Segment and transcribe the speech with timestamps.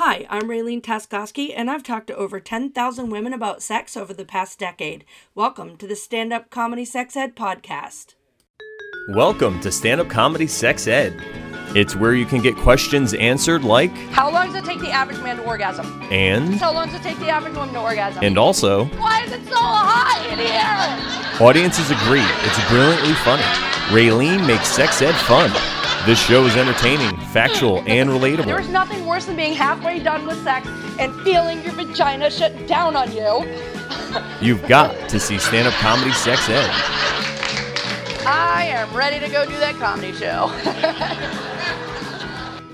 [0.00, 4.24] Hi, I'm Raylene Taskoski, and I've talked to over 10,000 women about sex over the
[4.24, 5.04] past decade.
[5.34, 8.14] Welcome to the Stand Up Comedy Sex Ed podcast.
[9.08, 11.20] Welcome to Stand Up Comedy Sex Ed.
[11.74, 15.18] It's where you can get questions answered like, How long does it take the average
[15.18, 16.00] man to orgasm?
[16.12, 18.22] and, How long does it take the average woman to orgasm?
[18.22, 21.44] and also, Why is it so hot in here?
[21.44, 23.42] audiences agree it's brilliantly funny.
[23.90, 25.50] Raylene makes sex ed fun.
[26.08, 28.46] This show is entertaining, factual, and relatable.
[28.46, 30.66] There is nothing worse than being halfway done with sex
[30.98, 33.44] and feeling your vagina shut down on you.
[34.40, 36.70] You've got to see Stand Up Comedy Sex Ed.
[38.26, 40.50] I am ready to go do that comedy show.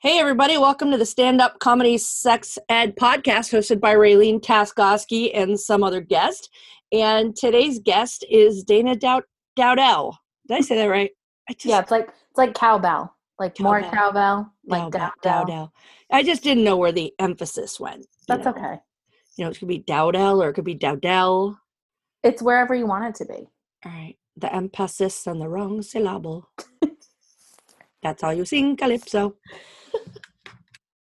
[0.00, 5.30] Hey, everybody, welcome to the Stand Up Comedy Sex Ed podcast hosted by Raylene Taskoski
[5.32, 6.50] and some other guest.
[6.90, 9.22] And today's guest is Dana Dow-
[9.56, 10.16] Dowdell.
[10.48, 11.12] Did I say that right?
[11.48, 13.92] I just, Yeah, it's like it's like cowbell, like more Cowbell.
[13.92, 15.12] cowbell, like Dowdell.
[15.22, 15.72] Dowdell.
[16.10, 18.06] I just didn't know where the emphasis went.
[18.26, 18.52] That's know.
[18.52, 18.78] okay.
[19.36, 21.58] You know, it could be Dowdell or it could be Dowdell.
[22.22, 23.46] It's wherever you want it to be.
[23.84, 24.16] All right.
[24.38, 26.48] The emphasis on the wrong syllable.
[28.02, 29.36] that's how you sing calypso.
[29.92, 30.00] Do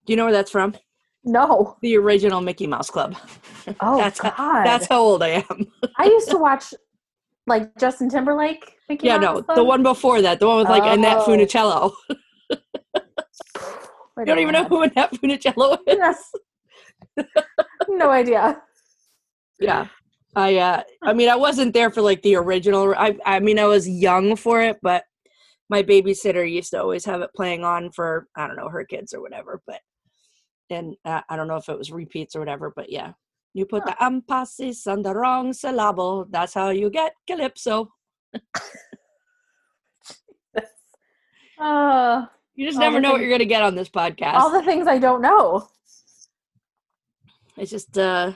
[0.07, 0.73] you know where that's from?
[1.23, 1.77] No.
[1.83, 3.15] The original Mickey Mouse Club.
[3.81, 4.33] Oh that's God.
[4.33, 5.71] How, that's how old I am.
[5.95, 6.73] I used to watch
[7.49, 8.75] like Justin Timberlake.
[9.01, 11.27] Yeah, no, the one before that, the one with like Annette Oh.
[11.27, 11.93] Funicello.
[14.17, 15.97] Wait You don't even know who Annette Funicello is.
[15.97, 16.31] Yes.
[17.89, 18.61] no idea.
[19.59, 19.87] Yeah.
[20.35, 23.65] I uh I mean I wasn't there for like the original I I mean I
[23.65, 25.03] was young for it, but
[25.69, 29.13] my babysitter used to always have it playing on for I don't know her kids
[29.13, 29.79] or whatever, but
[30.69, 33.13] and uh, I don't know if it was repeats or whatever, but yeah.
[33.53, 36.25] You put the emphasis on the wrong syllable.
[36.29, 37.91] That's how you get calypso.
[41.59, 44.35] Uh, You just never know what you're gonna get on this podcast.
[44.35, 45.67] all the things I don't know.
[47.57, 48.31] it's just uh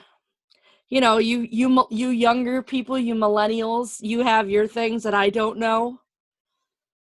[0.90, 5.30] you know you you you younger people you millennials you have your things that i
[5.30, 5.98] don't know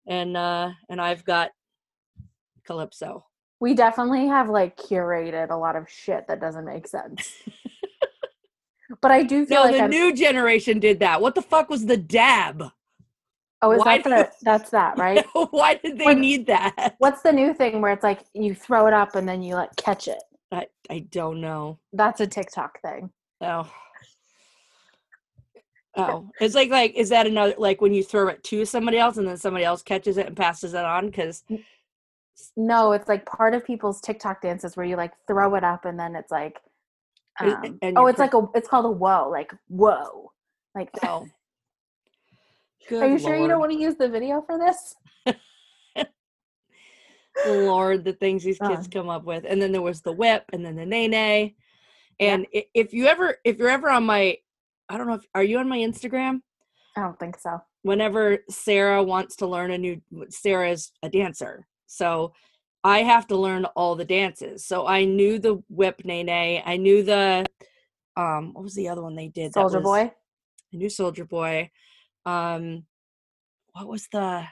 [0.06, 1.50] and uh and i've got
[2.66, 3.24] calypso
[3.60, 7.32] We definitely have like curated a lot of shit that doesn't make sense.
[9.00, 11.68] but I do feel no like the I'm, new generation did that what the fuck
[11.70, 12.64] was the dab
[13.62, 15.24] oh, is why that the, that's that right?
[15.50, 18.86] why did they When- need that What's the new thing where it's like you throw
[18.86, 20.22] it up and then you like catch it?
[20.52, 23.10] i i don't know That's a TikTok thing.
[23.40, 23.70] oh
[25.96, 29.16] oh it's like like is that another like when you throw it to somebody else
[29.16, 31.42] and then somebody else catches it and passes it on because
[32.56, 35.98] No, it's like part of people's TikTok dances where you like throw it up and
[35.98, 36.58] then it's like,
[37.38, 40.32] um, and oh, it's like a, it's called a whoa, like whoa,
[40.74, 40.90] like.
[41.04, 41.26] oh
[42.90, 44.94] Are you Good sure you don't want to use the video for this?
[47.46, 49.44] Lord, the things these kids come up with.
[49.48, 51.54] And then there was the whip and then the nay nay.
[52.18, 54.36] And i if you ever, if you're ever on my,
[54.88, 56.40] I don't know if, are you on my Instagram?
[56.96, 57.62] I don't think so.
[57.82, 61.66] Whenever Sarah wants to learn a new, Sarah's a dancer.
[61.86, 62.32] So
[62.82, 64.64] I have to learn all the dances.
[64.64, 66.62] So I knew the whip nay nay.
[66.64, 67.44] I knew the,
[68.16, 69.52] um, what was the other one they did?
[69.54, 70.00] Soldier was- Boy.
[70.72, 71.70] I knew Soldier Boy.
[72.24, 72.86] Um,
[73.72, 74.46] what was the?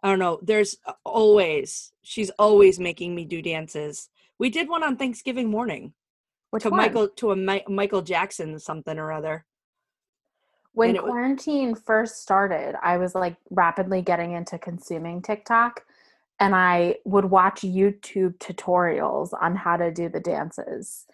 [0.00, 0.38] I don't know.
[0.42, 4.08] There's always she's always making me do dances.
[4.38, 5.92] We did one on Thanksgiving morning
[6.50, 6.78] Which to one?
[6.78, 9.44] Michael to a Mi- Michael Jackson something or other.
[10.72, 15.84] When and it wa- quarantine first started, I was like rapidly getting into consuming TikTok,
[16.40, 21.06] and I would watch YouTube tutorials on how to do the dances.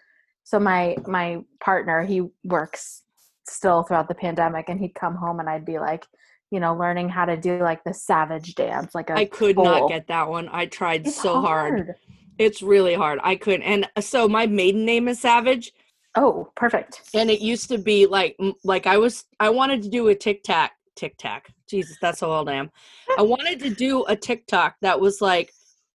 [0.43, 3.01] So my my partner, he works
[3.47, 6.05] still throughout the pandemic, and he'd come home and I'd be like,
[6.51, 9.65] you know, learning how to do like the savage dance, like a I could bowl.
[9.65, 10.47] not get that one.
[10.51, 11.95] I tried It's so hard.
[12.37, 13.19] It's really hard.
[13.23, 13.63] I couldn't.
[13.63, 15.71] And uh, so my maiden name is Savage.
[16.17, 17.01] Oh, perfect.
[17.13, 20.43] and it used to be like like I was I wanted to do a tic
[20.43, 21.51] tac tic tac.
[21.67, 22.71] Jesus, that's how old I am.
[23.17, 25.51] I wanted to do a TikTok that was like,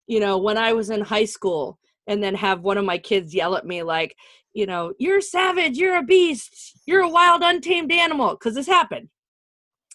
[0.06, 3.34] you know, when I was in high school, and then have one of my kids
[3.34, 4.16] yell at me like,
[4.52, 9.08] you know, you're savage, you're a beast, you're a wild, untamed animal, because this happened.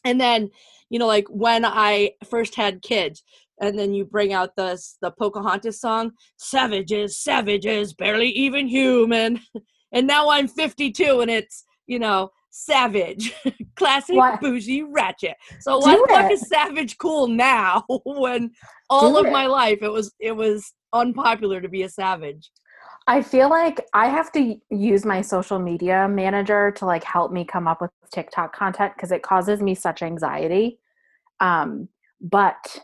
[0.03, 0.50] And then,
[0.89, 3.24] you know, like when I first had kids,
[3.59, 9.39] and then you bring out the the Pocahontas song, "Savages, savages, barely even human."
[9.91, 13.33] and now I'm 52 and it's, you know, savage,
[13.75, 14.39] classic What?
[14.42, 15.36] bougie ratchet.
[15.62, 16.33] So why Do the fuck it.
[16.33, 18.51] is savage cool now when
[18.89, 19.31] all Do of it.
[19.31, 22.51] my life it was it was unpopular to be a savage.
[23.07, 27.44] I feel like I have to use my social media manager to like help me
[27.44, 30.77] come up with TikTok content because it causes me such anxiety.
[31.39, 31.88] Um,
[32.21, 32.80] but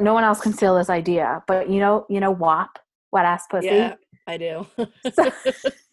[0.00, 1.42] no one else can steal this idea.
[1.46, 2.78] But you know, you know, WAP.
[3.12, 3.66] wet ass pussy.
[3.68, 3.94] Yeah,
[4.26, 4.66] I do.
[5.14, 5.30] So,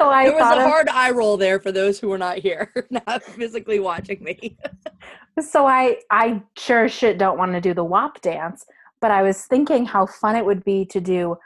[0.00, 2.38] so I there was a of- hard eye roll there for those who were not
[2.38, 4.56] here, not physically watching me.
[5.40, 8.64] So I I sure shit don't want to do the WAP dance,
[9.00, 11.36] but I was thinking how fun it would be to do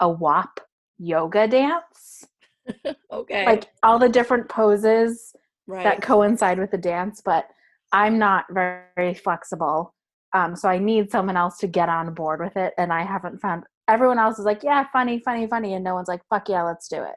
[0.00, 0.60] a WAP
[0.98, 2.26] yoga dance.
[3.12, 3.46] okay.
[3.46, 5.34] Like all the different poses
[5.66, 5.84] right.
[5.84, 7.46] that coincide with the dance, but
[7.92, 9.94] I'm not very, very flexible.
[10.34, 13.40] Um, so I need someone else to get on board with it, and I haven't
[13.40, 16.62] found everyone else is like, yeah, funny, funny, funny, and no one's like, fuck yeah,
[16.62, 17.14] let's do it.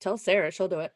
[0.00, 0.92] Tell Sarah, she'll do it.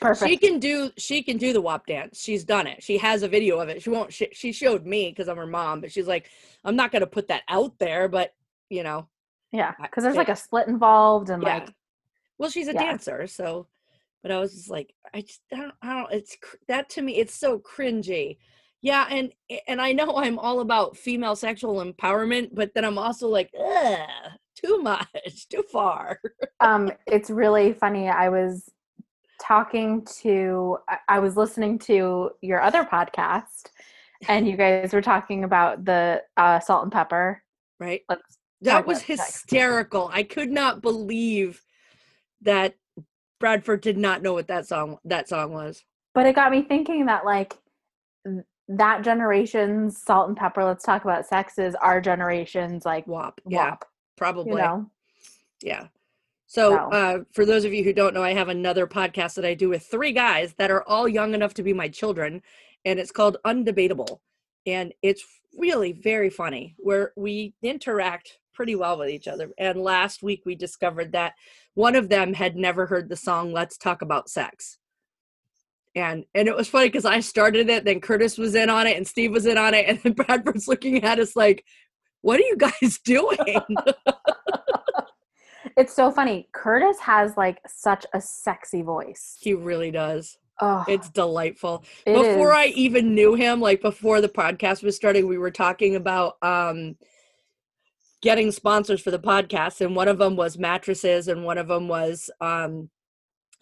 [0.00, 0.28] Perfect.
[0.28, 2.20] She can do she can do the WAP dance.
[2.20, 2.82] She's done it.
[2.82, 3.82] She has a video of it.
[3.82, 6.28] She won't she, she showed me because I'm her mom, but she's like,
[6.64, 8.32] I'm not going to put that out there, but
[8.68, 9.08] you know,
[9.52, 11.58] yeah, because there's it- like a split involved, and yeah.
[11.58, 11.74] like
[12.38, 12.84] well, she's a Yeah.
[12.84, 13.68] dancer, so
[14.22, 16.36] but I was just like, I just I don't I don't it's
[16.68, 18.38] that to me it's so cringy.
[18.82, 19.30] Yeah, and
[19.68, 24.08] and I know I'm all about female sexual empowerment, but then I'm also like, ugh,
[24.64, 26.20] too much, too far.
[26.60, 28.70] um it's really funny i was
[29.40, 30.76] talking to
[31.08, 33.70] I, was listening to your other podcast
[34.28, 37.42] and you guys were talking about the uh, salt and pepper
[37.80, 38.02] Right?
[38.10, 40.10] let's That was hysterical.
[40.12, 41.62] I could not believe
[42.42, 42.74] that
[43.40, 45.82] Bradford did not know what that song that song was.
[46.14, 47.56] but it got me thinking that like
[48.68, 53.40] that generation's salt and pepper let's talk about sex is our generation's like WAP.
[53.48, 53.84] Yeah, WAP,
[54.20, 54.52] probably.
[54.52, 54.90] you know
[55.62, 55.86] Yeah.
[56.46, 59.54] So, uh, for those of you who don't know, I have another podcast that I
[59.54, 62.42] do with three guys that are all young enough to be my children,
[62.84, 64.18] and it's called Undebatable.
[64.66, 65.24] And it's
[65.56, 69.50] really very funny where we interact pretty well with each other.
[69.58, 71.34] And last week we discovered that
[71.74, 74.76] one of them had never heard the song Let's Talk About Sex.
[75.94, 78.96] And and it was funny because I started it, then Curtis was in on it,
[78.96, 81.64] and Steve was in on it, and then Bradford's looking at us like,
[82.22, 83.64] "What are you guys doing?"
[85.76, 90.38] it's so funny curtis has like such a sexy voice he really does.
[90.60, 91.84] oh It's delightful.
[92.06, 95.96] it before I even knew him, like before the podcast was starting, we were talking
[95.96, 96.96] about um
[98.22, 101.88] getting sponsors for the podcast and one of them was mattresses and one of them
[101.88, 102.90] was um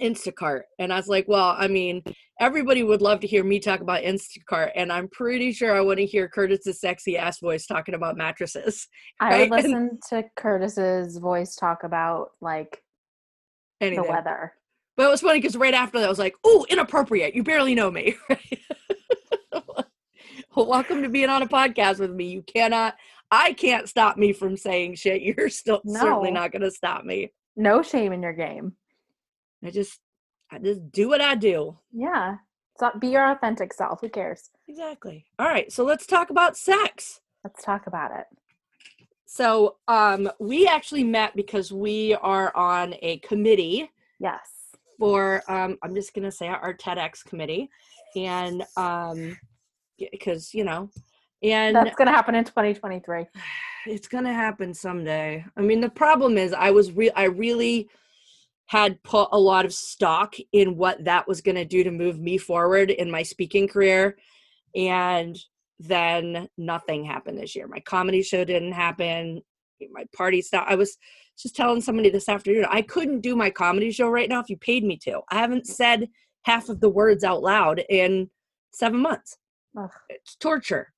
[0.01, 0.63] Instacart.
[0.79, 2.03] And I was like, well, I mean,
[2.41, 5.99] everybody would love to hear me talk about Instacart and I'm pretty sure I want
[5.99, 8.87] to hear Curtis's sexy ass voice talking about mattresses.
[9.21, 9.65] I would right?
[9.65, 12.83] And- listen to Curtis's voice talk about like
[13.81, 14.05] Anything.
[14.05, 14.53] the weather.
[14.97, 17.33] But it was funny because right after that, I was like, "Oh, inappropriate!
[17.33, 18.17] You barely know me."
[19.53, 19.87] well,
[20.67, 22.27] welcome to being on a podcast with me.
[22.27, 22.97] You cannot,
[23.31, 25.23] I can't stop me from saying shit.
[25.23, 27.33] You're still certainly not going to stop me.
[27.55, 28.73] No shame in your game.
[29.65, 30.01] I just,
[30.51, 31.79] I just do what I do.
[31.93, 32.37] Yeah.
[32.79, 34.01] So be your authentic self.
[34.01, 34.51] Who cares?
[34.69, 35.27] Exactly.
[35.39, 37.21] All right, so let's talk about sex.
[37.45, 38.27] Let's talk about it.
[39.27, 43.91] So, um, we actually met because we are on a committee
[44.21, 44.49] Yes.
[44.99, 47.71] for um i'm just gonna say our tedx committee
[48.17, 49.39] and um
[50.11, 50.91] because you know
[51.43, 53.27] and That's going to happen in 2023.
[53.87, 57.13] it's gonna happen someday i mean the problem is i was real.
[57.15, 57.89] i really
[58.69, 62.39] had put a lot of stock in what that was gonna do to move me
[62.39, 64.17] forward in my speaking career
[64.77, 65.37] and
[65.81, 67.67] then nothing happened this year.
[67.67, 69.43] My comedy show didn't happen.
[69.93, 70.97] My party stopped i was
[71.39, 74.57] just telling somebody this afternoon i couldn't do my comedy show right now if you
[74.57, 75.21] paid me to.
[75.31, 76.09] I haven't said
[76.43, 78.29] half of the words out loud in
[78.73, 79.39] seven months.
[79.79, 79.91] Ugh.
[80.09, 80.93] it's torture.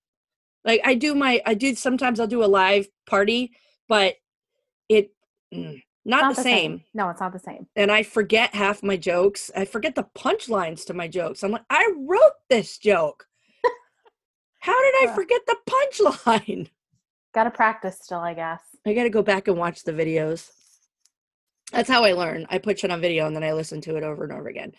[0.65, 3.53] Like i do my i do sometimes i'll do a live party
[3.87, 4.15] but
[4.89, 5.13] it
[5.55, 6.83] mm, not, Not the, same.
[6.95, 7.67] No, it's not the same.
[7.77, 11.65] and i forget half my jokes i forget the punchlines to my jokes i'm like
[11.71, 13.27] i wrote this joke
[14.61, 16.69] how did i forget the punchline
[17.33, 18.61] Got to practice still, I guess.
[18.87, 20.49] i gotta go back and watch the videos
[21.73, 24.03] that's how i learn i put shit on video and then i listen to it
[24.03, 24.73] over and over again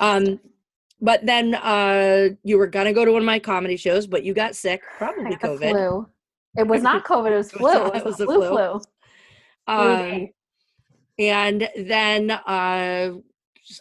[0.00, 0.38] um
[1.00, 4.32] but then uh you were gonna go to one of my comedy shows but you
[4.32, 6.06] got sick probably the covid flu.
[6.56, 7.30] It was not COVID.
[7.30, 7.86] It was It was flu.
[7.88, 8.48] It it was, was the the flu.
[8.48, 8.80] flu.
[9.66, 9.76] Flu.
[9.76, 10.28] um
[11.18, 13.10] and then uh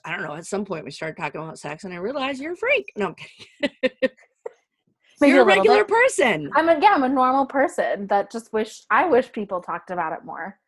[0.03, 2.53] i don't know at some point we started talking about sex and i realized you're
[2.53, 3.15] a freak no i'm
[3.61, 4.09] kidding
[5.19, 5.87] Maybe you're a regular bit.
[5.87, 9.89] person I'm a yeah, I'm a normal person that just wish I wish people talked
[9.89, 10.59] about it more.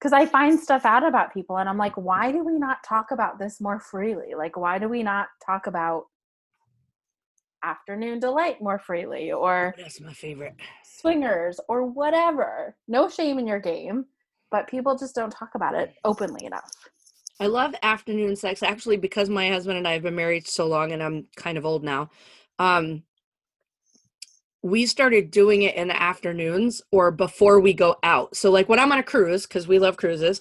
[0.00, 3.10] Cause I find stuff out about people and I'm like, why do we not talk
[3.10, 4.34] about this more freely?
[4.36, 6.04] Like, why do we not talk about
[7.64, 12.76] afternoon delight more freely or that's my favorite swingers or whatever?
[12.88, 14.06] No shame in your game,
[14.50, 16.70] but people just don't talk about it openly enough.
[17.38, 20.92] I love afternoon sex actually because my husband and I have been married so long
[20.92, 22.10] and I'm kind of old now.
[22.58, 23.02] Um
[24.62, 28.34] we started doing it in the afternoons or before we go out.
[28.36, 30.40] So like when I'm on a cruise cuz we love cruises,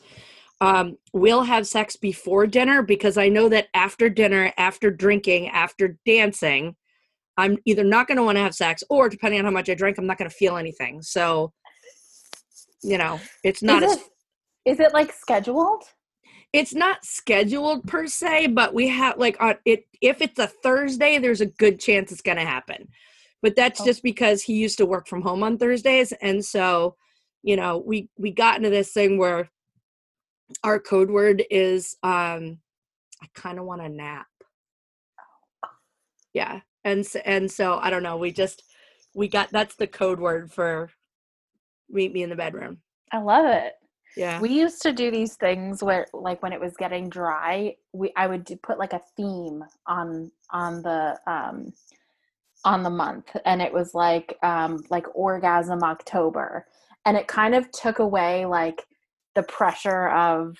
[0.61, 5.97] um we'll have sex before dinner because I know that after dinner, after drinking, after
[6.05, 6.75] dancing,
[7.37, 9.73] I'm either not going to want to have sex or depending on how much I
[9.73, 11.01] drink, I'm not going to feel anything.
[11.01, 11.51] So
[12.85, 14.03] you know, it's not is as it,
[14.65, 15.83] is it like scheduled?
[16.53, 21.17] it's not scheduled per se, but we have like on it if it's a Thursday,
[21.19, 22.87] there's a good chance it's gonna happen.
[23.41, 23.85] But that's Oh.
[23.85, 26.13] just because he used to work from home on Thursdays.
[26.13, 26.95] And so,
[27.43, 29.49] you know, we we got into this thing where
[30.63, 32.59] our code word is um
[33.23, 34.27] I kind of want a nap.
[36.33, 36.61] Yeah.
[36.85, 38.63] And and so I don't know, we just
[39.15, 40.91] we got that's the code word for
[41.89, 42.77] meet me in the bedroom.
[43.11, 43.73] I love it.
[44.17, 44.39] Yeah.
[44.39, 48.27] We used to do these things where, like, when it was getting dry, we I
[48.27, 51.73] would do, put like a theme on on the um
[52.63, 56.65] on the month, and it was like um like orgasm October,
[57.05, 58.85] and it kind of took away like
[59.35, 60.55] the pressure of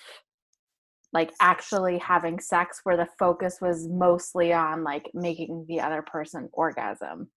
[1.12, 6.48] like actually having sex, where the focus was mostly on like making the other person
[6.52, 7.30] orgasm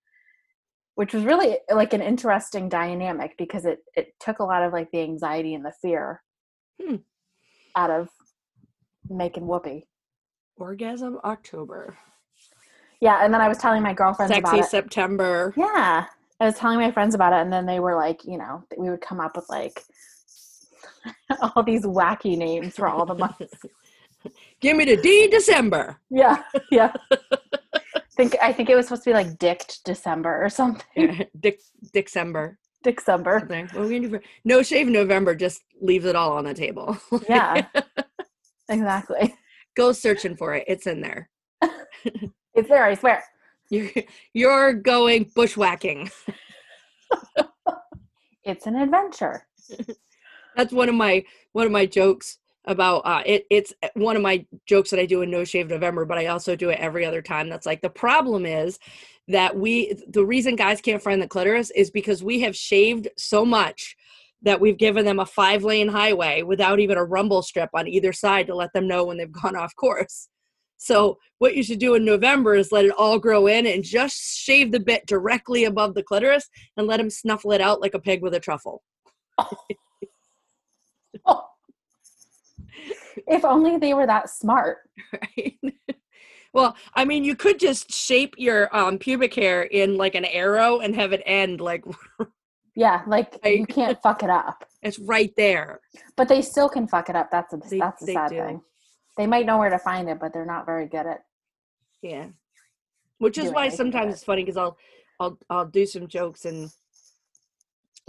[1.00, 4.92] which was really like an interesting dynamic because it it took a lot of like
[4.92, 6.22] the anxiety and the fear
[6.82, 6.98] Hmm.
[7.78, 8.10] out of
[9.10, 9.88] making whoopee.
[10.58, 11.98] Orgasm October.
[13.00, 14.64] Yeah, and then I was telling my girlfriends Sexy about it.
[14.66, 15.54] Sexy September.
[15.56, 16.06] Yeah,
[16.42, 18.90] I was telling my friends about it, and then they were like, you know, we
[18.90, 19.82] would come up with like
[21.56, 23.54] all these wacky names for all the months.
[24.60, 25.98] Give me the D December.
[26.10, 26.92] yeah, yeah.
[28.20, 30.84] think I think it was supposed to be like Dicked December or something.
[30.96, 31.62] Yeah, Dick
[31.94, 32.60] December.
[32.84, 33.40] December.
[33.40, 33.68] Something.
[33.68, 35.36] What are we gonna do for no shave November?
[35.36, 36.98] Just leaves it all on the table.
[37.30, 37.66] Yeah,
[38.68, 39.36] exactly.
[39.76, 40.66] Go searching for it.
[40.68, 41.30] It's in there.
[42.56, 43.24] It's there, I swear.
[43.70, 43.90] You're
[44.34, 46.10] you're going bushwhacking.
[48.44, 49.46] It's an adventure.
[50.58, 51.24] That's one of my
[51.54, 55.22] one of my jokes about uh it it's one of my jokes that I do
[55.22, 57.50] in No Shave November, but I also do it every other time.
[57.50, 58.80] That's like the problem is
[59.28, 63.44] that we the reason guys can't find the clitoris is because we have shaved so
[63.44, 63.98] much
[64.42, 68.14] that we've given them a five lane highway without even a rumble strip on either
[68.14, 70.30] side to let them know when they've gone off course.
[70.78, 74.38] So what you should do in November is let it all grow in and just
[74.38, 76.48] shave the bit directly above the clitoris
[76.78, 78.82] and let them snuffle it out like a pig with a truffle.
[83.28, 84.78] if only they were that smart.
[85.14, 85.58] right?
[86.54, 90.80] well, I mean, you could just shape your um, pubic hair in like an arrow
[90.80, 91.84] and have it end like
[92.76, 94.64] Yeah, like you can't fuck it up.
[94.82, 95.82] it's right there.
[96.16, 97.30] But they still can fuck it up.
[97.32, 98.38] That's a They- that's a sad do.
[98.38, 98.62] thing.
[99.18, 101.26] They might know where to find it, but they're not very good at.
[102.02, 102.28] Yeah,
[103.18, 104.14] which is why sometimes it.
[104.14, 104.78] it's funny because I'll
[105.20, 106.72] I'll I'll do some jokes and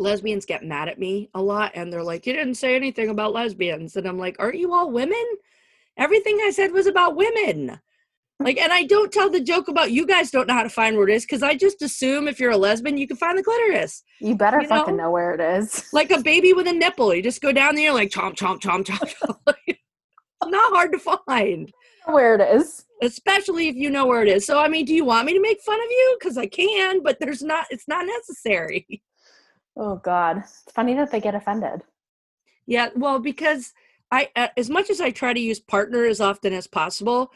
[0.00, 3.33] lesbians get mad at me a lot and they're like, "You didn't say anything about
[3.33, 5.25] lesbians," and I'm like, "Aren't you all women?
[5.97, 7.80] Everything I said was about women."
[8.42, 10.97] Like, and I don't tell the joke about you guys don't know how to find
[10.97, 13.42] where it is because I just assume if you're a lesbian, you can find the
[13.42, 14.02] clitoris.
[14.19, 15.04] You better You fucking know?
[15.04, 15.85] know where it is.
[15.92, 17.14] like a baby with a nipple.
[17.14, 19.14] You just go down there like chomp, chomp, chomp, chomp.
[19.47, 19.76] chomp.
[20.47, 21.71] Not hard to find,
[22.07, 22.87] where it is.
[23.02, 24.47] especially if you know where it is.
[24.47, 26.16] So, I mean, do you want me to make fun of you?
[26.19, 27.66] Because I can, but there's not.
[27.69, 29.02] It's not necessary.
[29.80, 31.82] Oh God, it's funny that they get offended.
[32.66, 33.72] Yeah, well, because
[34.12, 37.32] I, uh, as much as I try to use partner as often as possible,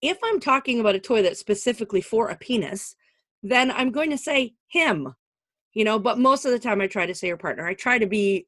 [0.00, 2.94] if I'm talking about a toy that's specifically for a penis,
[3.42, 5.14] then I'm going to say him.
[5.72, 7.66] You know, but most of the time I try to say your partner.
[7.66, 8.46] I try to be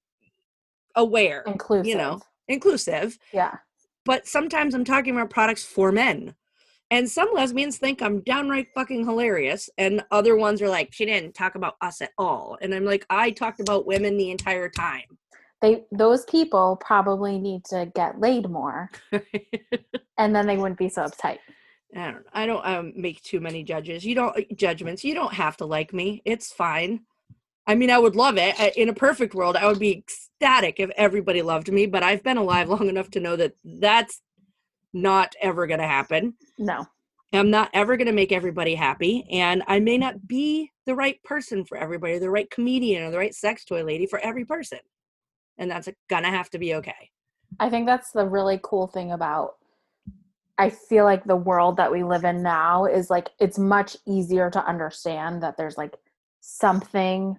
[0.95, 1.87] aware, Inclusive.
[1.87, 3.19] you know, inclusive.
[3.33, 3.57] Yeah.
[4.05, 6.37] but sometimes I'm talking about products for men.
[6.93, 11.33] And some lesbians think I'm downright fucking hilarious, and other ones are like, she didn't
[11.35, 12.59] talk about us at all.
[12.61, 15.19] And I'm like, I talked about women the entire time.
[15.63, 18.91] They those people probably need to get laid more,
[20.19, 21.39] and then they wouldn't be so uptight.
[21.97, 24.05] I don't I don't um, make too many judges.
[24.05, 25.03] You don't judgments.
[25.03, 26.21] You don't have to like me.
[26.27, 27.01] It's fine.
[27.67, 28.55] I mean, I would love it.
[28.61, 32.23] I- In a perfect world, I would be ecstatic if everybody loved me, but I've
[32.23, 34.21] been alive long enough to know that that's
[34.93, 36.35] not ever going to happen.
[36.59, 36.87] No.
[37.33, 41.23] I'm not ever going to make everybody happy, and I may not be the right
[41.23, 44.79] person for everybody, the right comedian or the right sex toy lady for every person.
[45.59, 47.11] And that's gonna have to be okay.
[47.61, 49.53] I think that's the really cool thing about
[50.59, 54.51] I feel like the world that we live in now is like it's much easier
[54.51, 55.97] to understand that there's like
[56.41, 57.39] something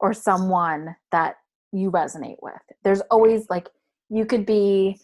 [0.00, 1.36] or someone that
[1.72, 2.60] you resonate with.
[2.84, 3.68] There's always like
[4.10, 5.00] you could be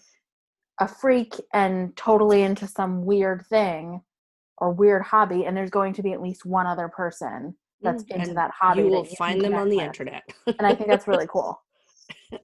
[0.82, 4.02] a freak and totally into some weird thing
[4.58, 8.14] or weird hobby and there's going to be at least one other person that's Mm,
[8.14, 8.82] into and that hobby.
[8.82, 9.86] you will can find them on the with.
[9.86, 10.22] internet.
[10.46, 11.60] and I think that's really cool.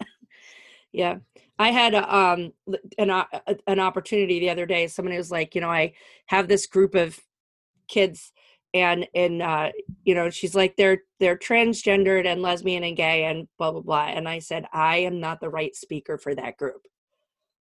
[0.91, 1.17] Yeah,
[1.59, 2.53] I had um
[2.97, 3.29] an a-
[3.67, 4.87] an opportunity the other day.
[4.87, 5.93] Somebody was like, you know, I
[6.29, 7.19] have this group of
[7.89, 8.33] kids,
[8.73, 9.71] and and uh,
[10.03, 14.07] you know, she's like, they're they're transgendered and lesbian and gay and blah blah blah.
[14.07, 16.81] And I said, I am not the right speaker for that group.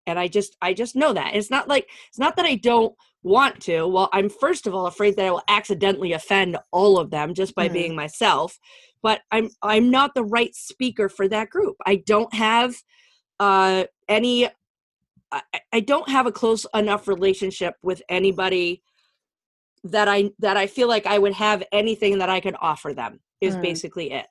[0.07, 2.95] And I just I just know that it's not like it's not that I don't
[3.23, 3.87] want to.
[3.87, 7.53] Well, I'm first of all afraid that I will accidentally offend all of them just
[7.55, 7.73] by Mhm.
[7.73, 8.57] being myself.
[9.03, 11.75] But I'm I'm not the right speaker for that group.
[11.85, 12.75] I don't have
[13.39, 14.47] uh any
[15.31, 15.41] I,
[15.71, 18.83] I- don't have a close enough relationship with anybody
[19.83, 23.19] that I that I feel like I would have anything that I could offer them
[23.39, 23.61] is Mm.
[23.61, 24.27] basically it.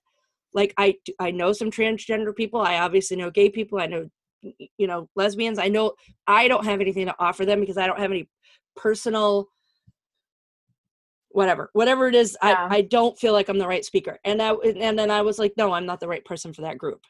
[0.52, 2.60] Like i i know some transgender people.
[2.60, 3.78] I obviously know gay people.
[3.80, 4.10] I know
[4.42, 5.58] you know lesbians.
[5.58, 5.94] I know
[6.26, 8.28] I don't have anything to offer them because I don't have any
[8.76, 9.48] personal
[11.32, 12.66] whatever whatever it is Yeah.
[12.70, 14.18] I, I don't feel like i'm the right speaker.
[14.24, 16.78] And I, and then i was like no i'm not the right person for that
[16.78, 17.04] group.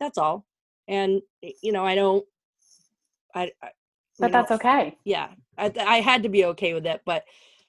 [0.00, 0.44] That's all.
[0.86, 1.22] And
[1.62, 2.24] you know i don't
[3.34, 3.70] i, I
[4.18, 4.96] But you know, that's okay.
[5.04, 7.24] yeah I, I had to be okay with it but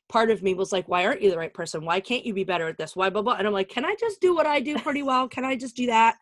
[0.10, 1.84] part of me was like why aren't you the right person?
[1.84, 2.95] Why can't you be better at this?
[2.95, 3.36] Why blah blah?
[3.36, 5.27] And i'm like can i just do what i do pretty well?
[5.27, 6.17] Can i just do that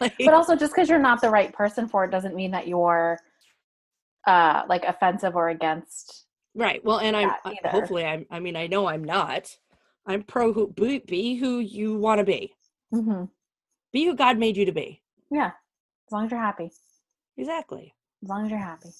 [0.00, 2.66] like, But also, just because you're not the right person for it doesn't mean that
[2.68, 3.18] you're
[4.26, 6.26] uh like offensive or against.
[6.54, 7.68] right well and i'm uh, either.
[7.70, 9.56] hopefully i'm i mean i know i'm not
[10.06, 12.52] i'm pro who be, be who you want to be
[12.94, 13.24] Mm-hmm.
[13.92, 15.46] be who god made you to be Yeah,
[16.06, 16.70] as long as you're happy.
[17.36, 18.90] exactly As long as you're happy.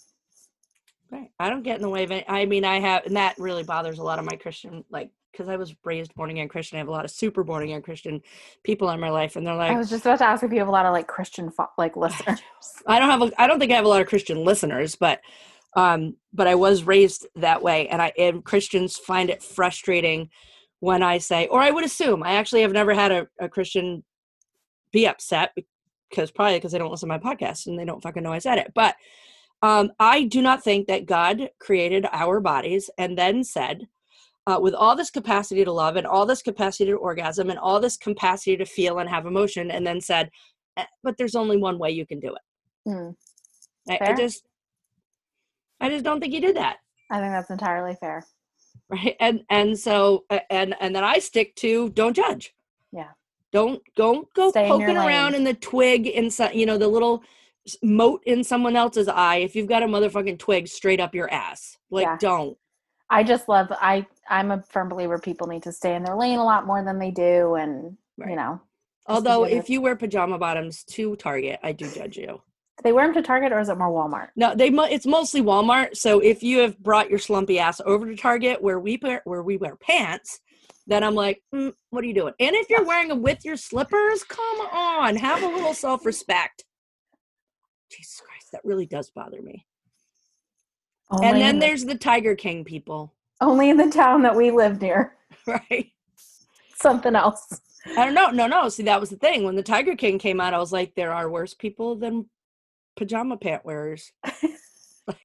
[1.10, 1.30] Right.
[1.38, 2.24] I don't get in the way of it.
[2.26, 5.48] I mean, I have, and that really bothers a lot of my Christian, like, because
[5.48, 6.76] I was raised born again Christian.
[6.76, 8.20] I have a lot of super born again Christian
[8.62, 10.58] people in my life, and they're like, I was just about to ask if you
[10.58, 12.40] have a lot of like Christian fo- like listeners.
[12.86, 15.20] I don't have, a, I don't think I have a lot of Christian listeners, but,
[15.74, 20.28] um, but I was raised that way, and I and Christians find it frustrating
[20.80, 24.04] when I say, or I would assume, I actually have never had a, a Christian
[24.92, 25.54] be upset
[26.10, 28.38] because probably because they don't listen to my podcast and they don't fucking know I
[28.38, 28.94] said it, but.
[29.64, 33.86] Um, I do not think that God created our bodies and then said,
[34.46, 37.80] uh, with all this capacity to love and all this capacity to orgasm and all
[37.80, 40.30] this capacity to feel and have emotion, and then said,
[40.76, 42.90] "Eh, but there's only one way you can do it.
[42.90, 43.10] Hmm,
[43.88, 44.44] I, I just,
[45.80, 46.78] I just don't think he did that,
[47.10, 48.24] I think that's entirely fair.
[48.88, 49.16] right?
[49.20, 52.54] And and so and and then I stick to don't judge.
[52.92, 53.10] Yeah.
[53.52, 57.22] Don't don't go Stay in poking around in the twig inside, you know, the little
[57.82, 59.36] mote in someone else's eye.
[59.36, 62.16] If you've got a motherfucking twig straight up your ass, like Yeah.
[62.18, 62.58] don't.
[63.10, 63.68] I just love.
[63.72, 66.82] I I'm a firm believer people need to stay in their lane a lot more
[66.82, 68.30] than they do, and Right.
[68.30, 68.60] you know,
[69.06, 72.26] Although if you wear pajama bottoms to Target, I do judge you.
[72.26, 74.28] do they wear them to Target or is it more Walmart?
[74.36, 75.96] No, they it's mostly Walmart.
[75.96, 79.42] So if you have brought your slumpy ass over to Target where we wear where
[79.42, 80.40] we wear pants,
[80.86, 82.34] then I'm like, mm, what are you doing?
[82.40, 86.64] And if you're wearing them with your slippers, come on, have a little self respect.
[87.90, 89.66] Jesus Christ, that really does bother me.
[91.10, 94.80] And then the- there's the Tiger King people, only in the town that we live
[94.80, 95.14] near.
[95.46, 95.92] right?
[96.76, 97.60] Something else.
[97.96, 98.30] I don't know.
[98.30, 98.68] No, no.
[98.68, 99.44] See, that was the thing.
[99.44, 102.30] When the Tiger King came out, I was like, there are worse people than
[102.96, 104.12] pajama pant wearers.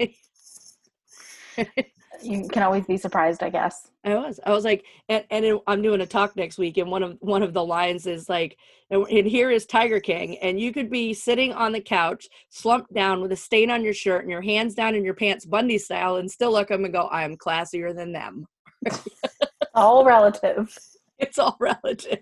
[1.57, 3.89] Like, You can always be surprised, I guess.
[4.03, 4.39] I was.
[4.45, 7.17] I was like, and, and it, I'm doing a talk next week, and one of
[7.19, 8.57] one of the lines is like,
[8.89, 12.93] and, and here is Tiger King, and you could be sitting on the couch, slumped
[12.93, 15.77] down with a stain on your shirt and your hands down in your pants, Bundy
[15.77, 18.45] style, and still look at them and go, I am classier than them.
[19.73, 20.75] All relative.
[21.19, 22.19] It's all relative.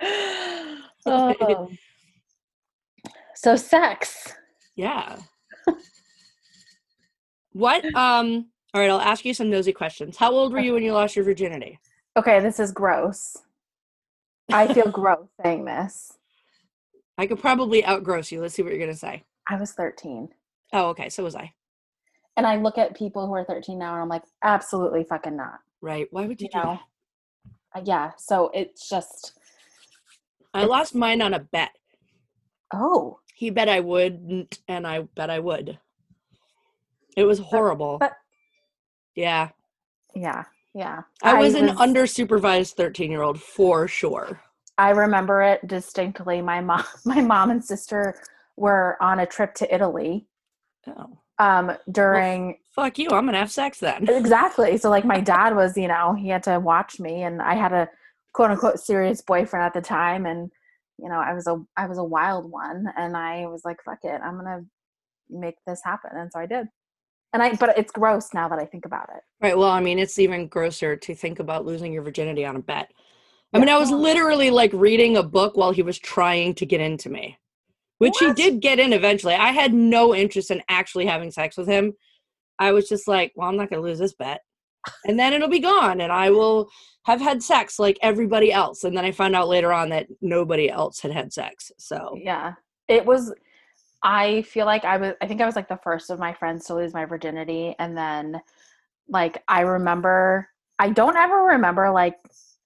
[1.06, 1.68] Oh.
[3.34, 4.32] So sex.
[4.74, 5.18] Yeah.
[7.52, 7.84] what?
[7.94, 8.46] Um.
[8.74, 8.90] All right.
[8.90, 10.16] I'll ask you some nosy questions.
[10.16, 11.78] How old were you when you lost your virginity?
[12.16, 13.36] Okay, this is gross.
[14.52, 16.18] I feel gross saying this.
[17.16, 18.40] I could probably outgross you.
[18.40, 19.22] Let's see what you're gonna say.
[19.48, 20.28] I was 13.
[20.72, 21.08] Oh, okay.
[21.08, 21.52] So was I.
[22.36, 25.60] And I look at people who are 13 now and I'm like, absolutely fucking not.
[25.80, 26.08] Right.
[26.10, 26.80] Why would you, You do know,
[27.74, 27.80] that?
[27.80, 28.10] Uh, Yeah.
[28.18, 29.38] So it's just,
[30.52, 31.70] I lost mine on a bet.
[32.72, 35.78] oh, He bet I wouldn't, and I bet I would.
[37.16, 37.98] It was horrible.
[37.98, 38.16] but-
[39.14, 39.50] yeah.
[40.14, 40.44] yeah.
[40.74, 41.02] Yeah.
[41.22, 44.40] I was an under supervised 13 year old for sure.
[44.76, 46.42] I remember it distinctly.
[46.42, 48.16] My mom, my mom and sister
[48.56, 50.26] were on a trip to Italy
[50.86, 51.18] Oh.
[51.38, 53.08] um, during Fuck you.
[53.10, 54.06] I'm going to have sex then.
[54.08, 54.76] exactly.
[54.76, 57.72] So like my dad was, you know, he had to watch me, and I had
[57.72, 57.88] a
[58.34, 60.50] quote unquote serious boyfriend at the time, and
[60.98, 64.00] you know, I was a I was a wild one, and I was like, fuck
[64.02, 64.62] it, I'm gonna
[65.30, 66.66] make this happen, and so I did.
[67.34, 69.20] And I, but it's gross now that I think about it.
[69.42, 69.58] Right.
[69.58, 72.92] Well, I mean, it's even grosser to think about losing your virginity on a bet.
[73.52, 76.80] I mean, I was literally like reading a book while he was trying to get
[76.80, 77.36] into me,
[77.98, 79.34] which he did get in eventually.
[79.34, 81.94] I had no interest in actually having sex with him.
[82.60, 84.40] I was just like, well, I'm not going to lose this bet.
[85.04, 86.68] And then it'll be gone, and I will
[87.04, 88.84] have had sex like everybody else.
[88.84, 91.72] And then I found out later on that nobody else had had sex.
[91.78, 92.54] So, Yeah.
[92.86, 93.32] It was
[94.04, 96.66] I feel like I was I think I was like the first of my friends
[96.66, 98.40] to lose my virginity and then
[99.08, 102.18] like I remember I don't ever remember like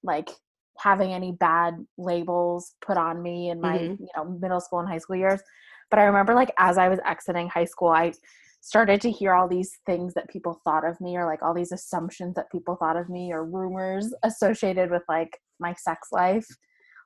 [0.03, 0.31] like
[0.79, 4.01] having any bad labels put on me in my, Mhm.
[4.01, 5.43] you know, middle school and high school years.
[5.91, 8.13] But I remember like as I was exiting high school, I
[8.61, 11.73] started to hear all these things that people thought of me or like all these
[11.73, 16.47] assumptions that people thought of me or rumors associated with like my sex life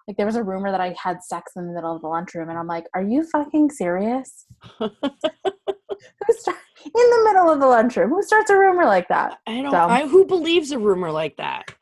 [0.06, 2.48] like there was a rumor that I had sex in the middle of the lunchroom,
[2.48, 4.46] and I'm like, "Are you fucking serious?"
[4.78, 8.10] Who start in the middle of the lunchroom?
[8.10, 9.38] Who starts a rumor like that?
[9.46, 9.90] I don't, Dumb.
[9.90, 11.72] I, who believes a rumor like that?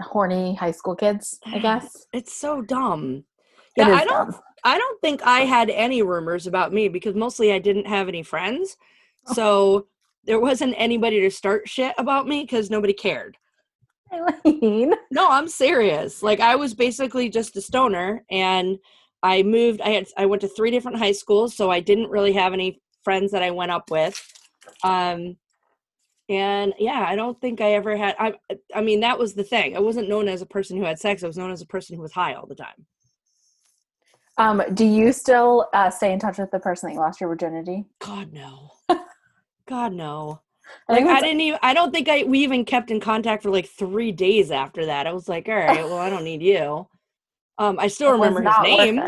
[0.00, 2.06] Horny high school kids, I guess.
[2.12, 3.24] It's so dumb.
[3.76, 4.40] Yeah, I don't dumb.
[4.64, 8.22] I don't think I had any rumors about me because mostly I didn't have any
[8.22, 8.76] friends.
[9.28, 9.34] Oh.
[9.34, 9.86] So
[10.24, 13.36] there wasn't anybody to start shit about me because nobody cared.
[14.14, 14.94] Eileen.
[15.10, 16.22] No, I'm serious.
[16.22, 18.78] Like I was basically just a stoner and
[19.22, 22.32] I moved I had I went to three different high schools, so I didn't really
[22.32, 24.20] have any friends that I went up with.
[24.82, 25.36] Um
[26.28, 28.34] and yeah, I don't think I ever had I
[28.74, 29.76] I mean that was the thing.
[29.76, 31.22] I wasn't known as a person who had sex.
[31.22, 32.86] I was known as a person who was high all the time.
[34.36, 37.28] Um, do you still uh, stay in touch with the person that you lost your
[37.28, 37.84] virginity?
[38.00, 38.72] God no.
[39.66, 40.40] God no.
[40.88, 43.50] I Like I didn't even I don't think I we even kept in contact for
[43.50, 45.06] like 3 days after that.
[45.06, 46.88] I was like, "All right, well, I don't need you."
[47.58, 49.02] Um I still remember his name.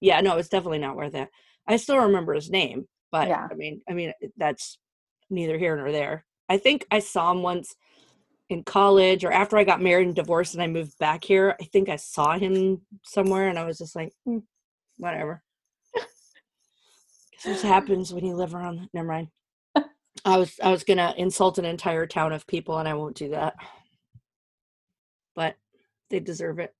[0.00, 1.28] Yeah, no, it's definitely not worth it.
[1.66, 3.48] I still remember his name, but Yeah.
[3.50, 4.78] I mean, I mean that's
[5.30, 6.24] neither here nor there.
[6.48, 7.74] I think I saw him once
[8.50, 11.56] in college or after I got married and divorced and I moved back here.
[11.60, 14.38] I think I saw him somewhere and I was just like, "Hmm,
[14.98, 15.42] whatever.
[17.44, 18.88] This happens when you live around.
[18.94, 19.28] Never mind.
[20.24, 23.30] I was I was gonna insult an entire town of people and I won't do
[23.30, 23.54] that.
[25.34, 25.56] But
[26.10, 26.74] they deserve it.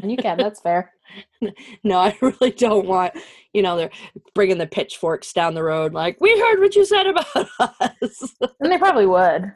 [0.00, 0.38] And you can.
[0.38, 0.92] That's fair.
[1.84, 3.14] No, I really don't want,
[3.54, 3.90] you know, they're
[4.34, 7.48] bringing the pitchforks down the road like, we heard what you said about
[7.80, 8.34] us.
[8.60, 9.52] And they probably would.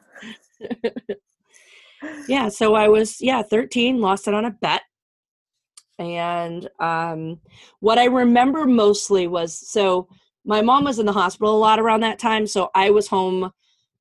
[2.28, 4.82] yeah, so I was, yeah, 13, lost it on a bet.
[5.98, 7.40] And um,
[7.80, 10.08] what I remember mostly was so
[10.44, 12.46] my mom was in the hospital a lot around that time.
[12.46, 13.50] So I was home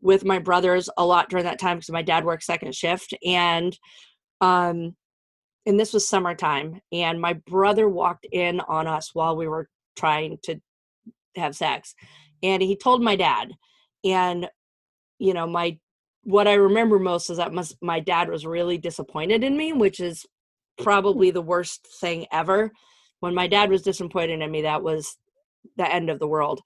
[0.02, 3.14] with my brothers a lot during that time because my dad worked second shift.
[3.26, 3.78] And,
[4.40, 4.96] um,
[5.66, 6.82] and this was summertime.
[6.92, 10.60] And my brother walked in on us while we were trying to
[11.36, 11.94] have sex.
[12.42, 13.54] And he told my dad.
[14.04, 14.50] And,
[15.20, 15.78] you know, my
[16.24, 17.52] what I remember most is that
[17.82, 20.26] my dad was really disappointed in me, which is
[20.78, 22.72] probably the worst thing ever.
[23.22, 25.18] When my dad was disappointed in me, that was
[25.78, 26.62] the end of the world.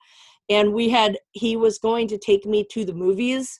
[0.49, 3.59] And we had, he was going to take me to the movies,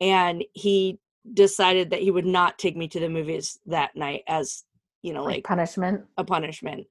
[0.00, 0.98] and he
[1.32, 4.64] decided that he would not take me to the movies that night as,
[5.02, 6.04] you know, Like like punishment.
[6.18, 6.86] a punishment.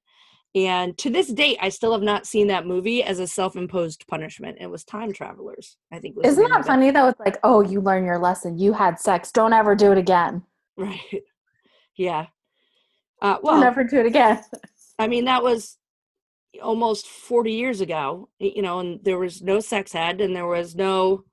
[0.55, 4.57] And to this date, I still have not seen that movie as a self-imposed punishment.
[4.61, 6.15] It was Time Travelers, I think.
[6.15, 7.07] Was Isn't that funny though?
[7.07, 8.59] It's like, oh, you learn your lesson.
[8.59, 9.31] You had sex.
[9.31, 10.43] Don't ever do it again.
[10.75, 11.21] Right.
[11.95, 12.25] Yeah.
[13.21, 14.41] Uh, Don't well, ever do it again.
[14.97, 15.77] I mean, that was
[16.61, 20.75] almost 40 years ago, you know, and there was no sex ed and there was
[20.75, 21.23] no,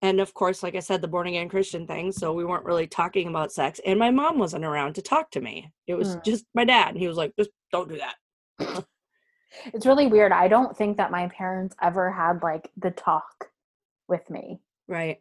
[0.00, 2.12] and of course, like I said, the born again Christian thing.
[2.12, 3.80] So we weren't really talking about sex.
[3.84, 5.72] And my mom wasn't around to talk to me.
[5.86, 6.24] It was Mm.
[6.24, 6.90] just my dad.
[6.90, 8.84] And he was like, just don't do that.
[9.66, 10.32] It's really weird.
[10.32, 13.50] I don't think that my parents ever had like the talk
[14.08, 14.60] with me.
[14.88, 15.20] Right.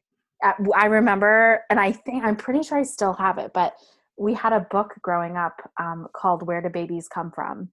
[0.76, 3.76] I remember, and I think I'm pretty sure I still have it, but
[4.18, 7.70] we had a book growing up um, called Where Do Babies Come From?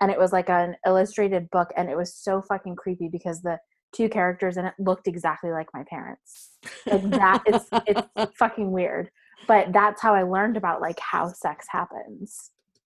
[0.00, 3.58] And it was like an illustrated book, and it was so fucking creepy because the
[3.92, 6.50] two characters in it looked exactly like my parents.
[6.86, 9.10] Like that, it's it's fucking weird.
[9.46, 12.50] But that's how I learned about like how sex happens.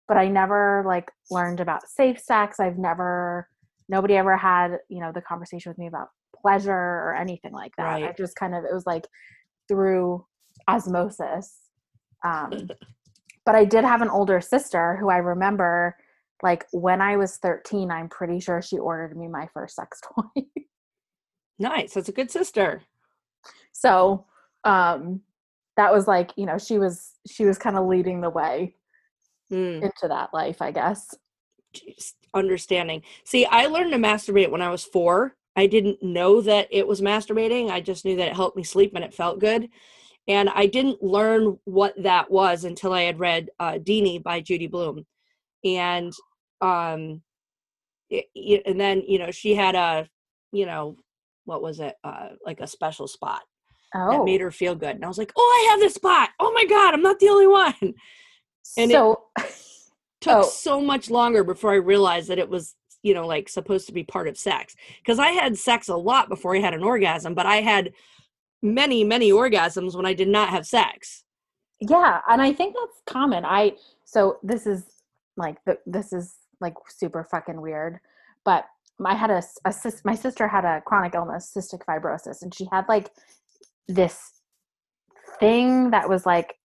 [0.07, 2.59] But I never like learned about safe sex.
[2.59, 3.47] I've never
[3.87, 6.09] nobody ever had, you know, the conversation with me about
[6.41, 8.03] pleasure or anything like that.
[8.03, 9.07] I just kind of it was like
[9.67, 10.25] through
[10.67, 11.57] osmosis.
[12.25, 12.69] Um
[13.45, 15.95] but I did have an older sister who I remember
[16.43, 20.43] like when I was 13, I'm pretty sure she ordered me my first sex toy.
[21.59, 21.93] nice.
[21.93, 22.81] That's a good sister.
[23.71, 24.25] so
[24.63, 25.21] um
[25.77, 28.75] that was like you know she was she was kind of leading the way
[29.51, 29.81] Mm.
[29.83, 31.13] into that life i guess
[32.33, 33.01] understanding.
[33.25, 35.35] See, I learned to masturbate when I was four.
[35.55, 37.69] I didn't know that it was masturbating.
[37.69, 39.67] I just knew that it helped me sleep and it felt good.
[40.27, 44.67] and I didn't learn what that was until I had read uh, Deenie by Judy
[44.67, 45.05] Blume,
[45.65, 46.13] and
[46.61, 47.21] um,
[48.09, 50.07] it, and then you know she had a,
[50.51, 50.97] you know,
[51.45, 53.41] what was it, uh, like a special spot
[53.93, 56.29] that Oh, made her feel good, and I was like, oh, I have this spot.
[56.39, 57.73] Oh my god, I'm not the only one.
[58.77, 59.23] and it- so
[60.21, 60.43] Took Oh.
[60.43, 64.03] so much longer before I realized that it was you know like supposed to be
[64.03, 67.47] part of sex because I had sex a lot before I had an orgasm, but
[67.47, 67.91] I had
[68.61, 71.23] many many orgasms when I did not have sex.
[71.79, 73.43] yeah, and I think that's common.
[73.45, 73.73] I
[74.05, 74.83] so this is
[75.37, 77.99] like the, this is like super fucking weird,
[78.45, 78.65] but
[79.03, 82.67] I had a, a sis, my sister had a chronic illness, cystic fibrosis, and she
[82.71, 83.09] had like
[83.87, 84.41] this
[85.39, 86.55] thing that was like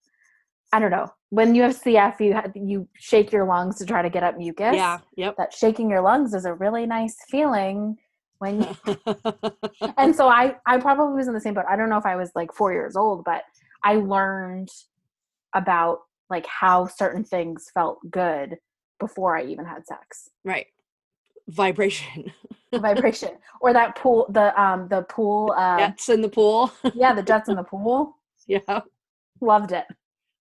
[0.72, 1.09] I don't know.
[1.30, 4.37] When you have CF, you ha- you shake your lungs to try to get up
[4.37, 4.74] mucus.
[4.74, 4.98] Yeah.
[5.16, 5.37] Yep.
[5.38, 7.96] that shaking your lungs is a really nice feeling
[8.38, 8.96] when you
[9.96, 11.64] and so I I probably was in the same boat.
[11.68, 13.42] I don't know if I was like 4 years old, but
[13.85, 14.68] I learned
[15.54, 18.59] about like how certain things felt good
[18.98, 20.30] before I even had sex.
[20.44, 20.66] right.
[21.48, 22.32] Vibration.
[22.74, 23.30] Vibration
[23.61, 26.72] or that pool the um the pool uh Jets in the pool.
[26.94, 28.16] Yeah, the jets in the pool.
[28.48, 28.80] yeah.
[29.40, 29.85] Loved it.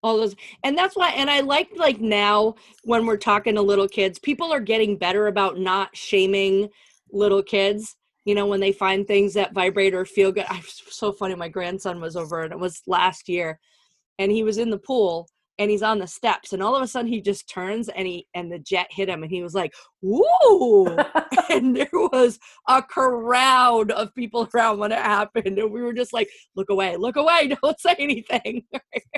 [0.01, 3.87] all those and that's why and i like like now when we're talking to little
[3.87, 6.69] kids people are getting better about not shaming
[7.11, 10.81] little kids you know when they find things that vibrate or feel good i was
[10.89, 13.59] so funny my grandson was over and it was last year
[14.19, 16.87] and he was in the pool and he's on the steps and all of a
[16.87, 19.73] sudden he just turns and he and the jet hit him and he was like
[20.01, 20.85] woo
[21.49, 26.13] and there was a crowd of people around when it happened and we were just
[26.13, 28.63] like look away look away don't say anything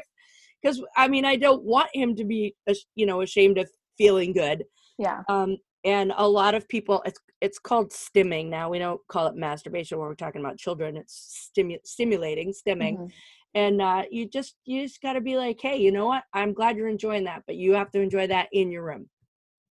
[0.61, 2.55] because i mean i don't want him to be
[2.95, 4.63] you know ashamed of feeling good
[4.97, 5.21] yeah.
[5.29, 9.35] um and a lot of people it's it's called stimming now we don't call it
[9.35, 13.11] masturbation when we're talking about children it's stimu- stimulating stimming Mhm.
[13.53, 16.23] And uh you just you just got to be like hey you know what?
[16.33, 19.09] I'm glad you're enjoying that but you have to enjoy that in your room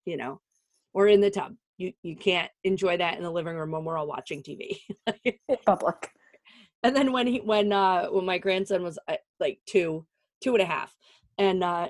[0.04, 0.40] you know
[0.92, 1.54] or in the tub.
[1.78, 4.78] You you can't enjoy that in the living room when we're all watching tv
[5.66, 6.10] Public.
[6.82, 10.06] and then when he when uh when my grandson was uh, like two
[10.42, 10.94] two and a half
[11.38, 11.88] and uh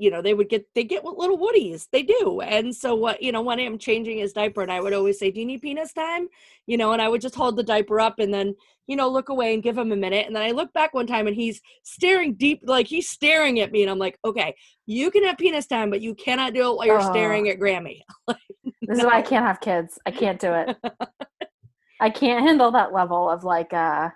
[0.00, 3.30] you know they would get they get little woodies they do and so what you
[3.32, 5.92] know when i'm changing his diaper and i would always say do you need penis
[5.92, 6.26] time
[6.66, 8.54] you know and i would just hold the diaper up and then
[8.86, 11.06] you know look away and give him a minute and then i look back one
[11.06, 14.54] time and he's staring deep like he's staring at me and i'm like okay
[14.86, 17.12] you can have penis time but you cannot do it while you're Oh.
[17.12, 18.00] staring at grammy
[18.82, 19.98] This is why I can't have kids.
[20.04, 20.76] I can't do it.
[22.00, 24.10] I can't handle that level of like uh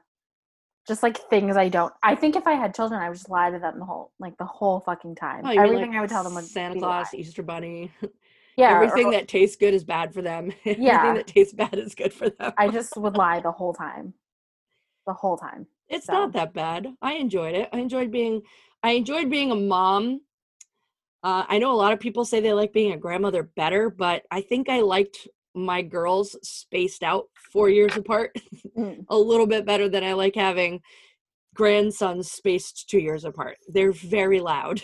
[0.86, 1.92] just like things I don't.
[2.02, 4.36] I think if I had children, I would just lie to them the whole like
[4.38, 5.42] the whole fucking time.
[5.46, 7.18] Oh, Everything like, I would tell them would santa claus lie.
[7.20, 7.90] easter bunny
[8.56, 10.96] Yeah, everything or that tastes good is bad for them Yeah.
[10.98, 14.14] everything that tastes bad is good for them I just would lie the whole time,
[15.06, 15.66] the whole time.
[15.88, 18.42] it's so- not that bad i enjoyed it i enjoyed being
[18.82, 20.20] i enjoyed being a mom
[21.24, 24.22] uh, i know a lot of people say they like being a grandmother better but
[24.30, 28.36] i think i liked my girls spaced out four years apart
[28.76, 29.04] Mm.
[29.08, 30.80] a little bit better than i like having
[31.54, 34.82] grandsons spaced two years apart they're very loud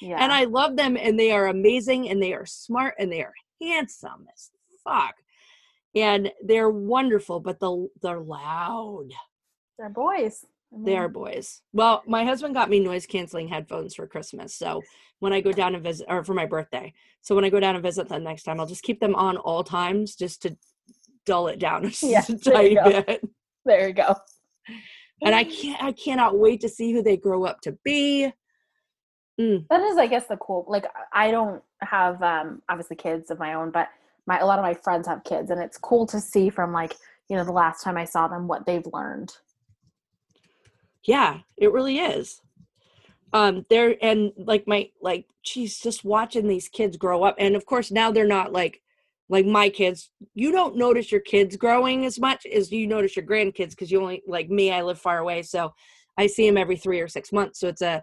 [0.00, 3.22] Yeah, and I love them, and they are amazing, and they are smart, and they
[3.22, 4.50] are handsome as
[4.82, 5.14] fuck,
[5.94, 7.38] and they're wonderful.
[7.38, 9.10] But the they're loud.
[9.78, 10.44] they're boys.
[10.74, 11.60] They are boys.
[11.72, 14.80] Well, my husband got me noise canceling headphones for Christmas, so
[15.20, 17.74] when I go down and visit, or for my birthday, so when I go down
[17.74, 20.56] and visit them next time, I'll just keep them on all times just to
[21.26, 23.02] dull it down just Yeah, a there tiny you go.
[23.02, 23.22] bit.
[23.64, 24.16] There you go.
[25.24, 28.32] And I can't, I cannot wait to see who they grow up to be.
[29.70, 30.64] That is, I guess, the cool.
[30.68, 33.88] Like, I don't have um obviously kids of my own, but
[34.26, 36.94] my a lot of my friends have kids, and it's cool to see from like
[37.28, 39.32] you know the last time I saw them what they've learned.
[41.04, 42.40] Yeah it really is.
[43.32, 47.64] Um there and like my like geez just watching these kids grow up and of
[47.66, 48.82] course now they're not like
[49.28, 53.24] like my kids you don't notice your kids growing as much as you notice your
[53.24, 55.72] grandkids because you only like me i live far away so
[56.18, 58.02] i see them every three or six months so it's a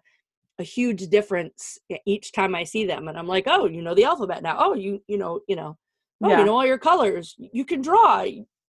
[0.57, 4.03] a huge difference each time i see them and i'm like oh you know the
[4.03, 4.55] alphabet now.
[4.59, 5.77] Oh you you know you know
[6.23, 6.39] oh Yeah.
[6.39, 7.35] you know all your colors.
[7.37, 8.23] You can draw.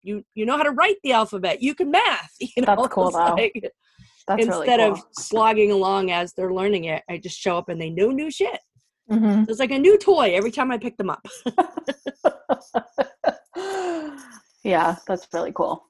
[0.02, 1.62] You you know how to write the alphabet.
[1.62, 2.32] You can math.
[2.40, 2.74] You know?
[2.76, 3.34] That's cool, though.
[3.34, 3.70] like-
[4.26, 7.80] That's instead really of slogging along as they're learning it i just show up and
[7.80, 8.58] they know new shit
[9.08, 9.18] cool.
[9.18, 11.24] hmm it's like a new toy every time i pick them up
[14.64, 15.84] yeah, that's really cool.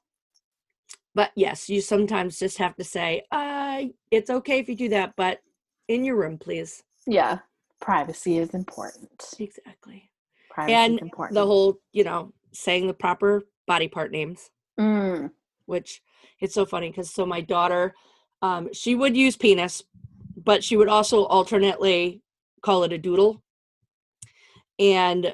[1.15, 5.13] but yes you sometimes just have to say uh it's okay if you do that
[5.17, 5.39] but
[5.87, 7.39] in your room please Yeah,
[7.81, 9.23] privacy is important.
[9.39, 10.11] exactly
[10.49, 11.35] Privacy and is important.
[11.35, 15.31] the whole you know saying the proper body part names Mm,
[15.65, 16.01] which
[16.39, 17.95] it's so funny because so my daughter
[18.41, 19.83] Um, she would use penis,
[20.35, 22.21] but she would also alternately
[22.61, 23.43] call it a doodle.
[24.79, 25.33] And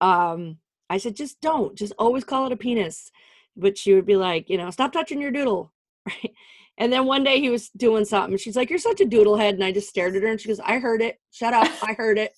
[0.00, 0.58] um,
[0.90, 3.10] I said, just don't, just always call it a penis.
[3.56, 5.72] But she would be like, you know, stop touching your doodle.
[6.04, 6.32] Right.
[6.78, 8.36] And then one day he was doing something.
[8.36, 9.54] She's like, You're such a doodle head.
[9.54, 11.20] And I just stared at her and she goes, I heard it.
[11.30, 11.70] Shut up.
[11.80, 12.32] I heard it.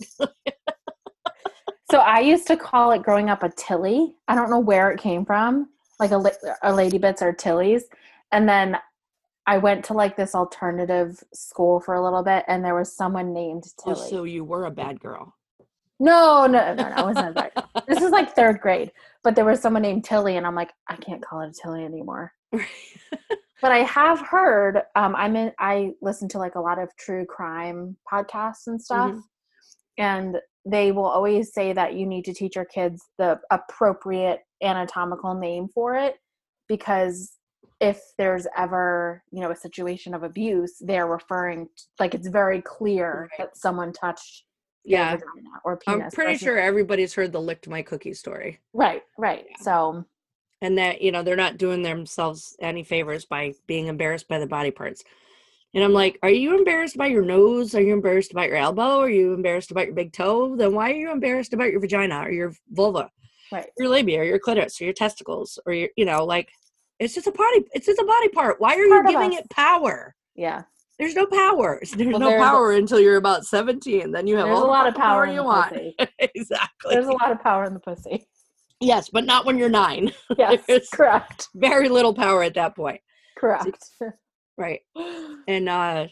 [1.95, 4.17] So I used to call it growing up a tilly.
[4.27, 5.69] I don't know where it came from,
[6.01, 6.21] like a,
[6.64, 7.85] a lady bits or tillies.
[8.33, 8.79] And then
[9.46, 13.33] I went to like this alternative school for a little bit, and there was someone
[13.33, 13.92] named Tilly.
[13.92, 14.11] oh, Tilly.
[14.11, 15.35] so you were a bad girl.
[16.00, 17.35] no, no, no, no, I wasn't.
[17.35, 17.68] That.
[17.88, 18.90] this is like third grade,
[19.22, 21.85] but there was someone named Tilly, and I'm like, I can't call it a Tilly
[21.85, 22.33] anymore.
[23.62, 24.83] But I have heard.
[24.94, 25.50] Um, I'm in.
[25.59, 29.22] I listen to like a lot of true crime podcasts and stuff, Mhm.
[29.96, 35.33] and they will always say that you need to teach your kids the appropriate anatomical
[35.33, 36.16] name for it
[36.68, 37.38] because
[37.90, 42.61] if there's ever you know a situation of abuse they're referring t- like it's very
[42.62, 43.38] clear Right.
[43.38, 44.44] that someone touched
[44.85, 45.16] yeah.
[45.64, 48.61] or penis I'm pretty sure everybody's heard the licked my cookie story.
[48.73, 49.57] right right Yeah.
[49.62, 50.07] so um,
[50.62, 54.47] and that you know they're not doing themselves any favors by being embarrassed by the
[54.47, 55.03] body parts
[55.75, 58.99] and i'm like are you embarrassed by your nose are you embarrassed about your elbow
[59.01, 62.18] are you embarrassed about your big toe then why are you embarrassed about your vagina
[62.27, 63.11] or your vulva
[63.53, 66.49] right your labia or your clitoris or your testicles or your you know like
[67.00, 68.61] it's just a body it's just a body part.
[68.61, 70.14] Why are you Part of giving it power?
[70.35, 70.62] Yeah.
[70.98, 71.80] There's no power.
[71.96, 74.61] There's Well, no there's a- power until you're about 17 then you have all a
[74.61, 75.76] the lot of fucking power you want.
[76.18, 76.94] exactly.
[76.94, 78.26] There's a lot of power in the pussy.
[78.80, 80.12] Yes but not when you're nine.
[80.38, 81.48] Yes There's- correct.
[81.54, 83.00] very little power at that point.
[83.37, 83.85] Correct.
[84.57, 84.80] Right.
[85.48, 86.07] And uh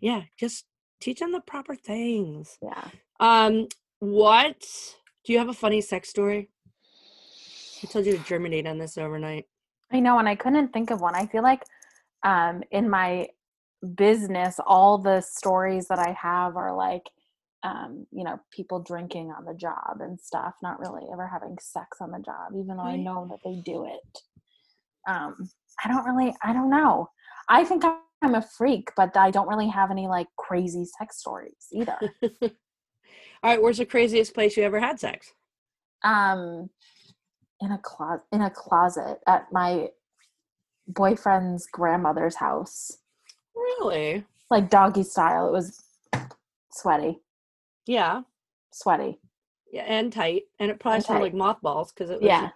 [0.00, 0.64] yeah just
[1.00, 2.56] teach them the proper things.
[2.62, 2.84] Yeah.
[3.18, 3.66] Um
[3.98, 4.64] what
[5.24, 6.50] do you have a funny sex story
[7.82, 9.46] i told you to germinate on this overnight
[9.92, 11.14] I know, and I couldn't think of one.
[11.14, 11.64] I feel like
[12.22, 13.28] um, in my
[13.96, 17.02] business, all the stories that I have are like,
[17.62, 21.98] um, you know, people drinking on the job and stuff, not really ever having sex
[22.00, 24.18] on the job, even though I know that they do it.
[25.08, 25.50] Um,
[25.84, 27.10] I don't really, I don't know.
[27.48, 27.84] I think
[28.22, 31.98] I'm a freak, but I don't really have any like crazy sex stories either.
[33.42, 35.32] all right where's the craziest place you ever had sex
[36.04, 36.68] um
[37.60, 39.88] in a closet in a closet at my
[40.88, 42.98] boyfriend's grandmother's house.
[43.54, 44.24] Really?
[44.50, 45.48] Like doggy style.
[45.48, 45.82] It was
[46.72, 47.20] sweaty.
[47.86, 48.22] Yeah.
[48.72, 49.18] Sweaty.
[49.72, 50.42] Yeah and tight.
[50.58, 51.24] And it probably And smelled tight.
[51.24, 52.48] like mothballs because it was yeah.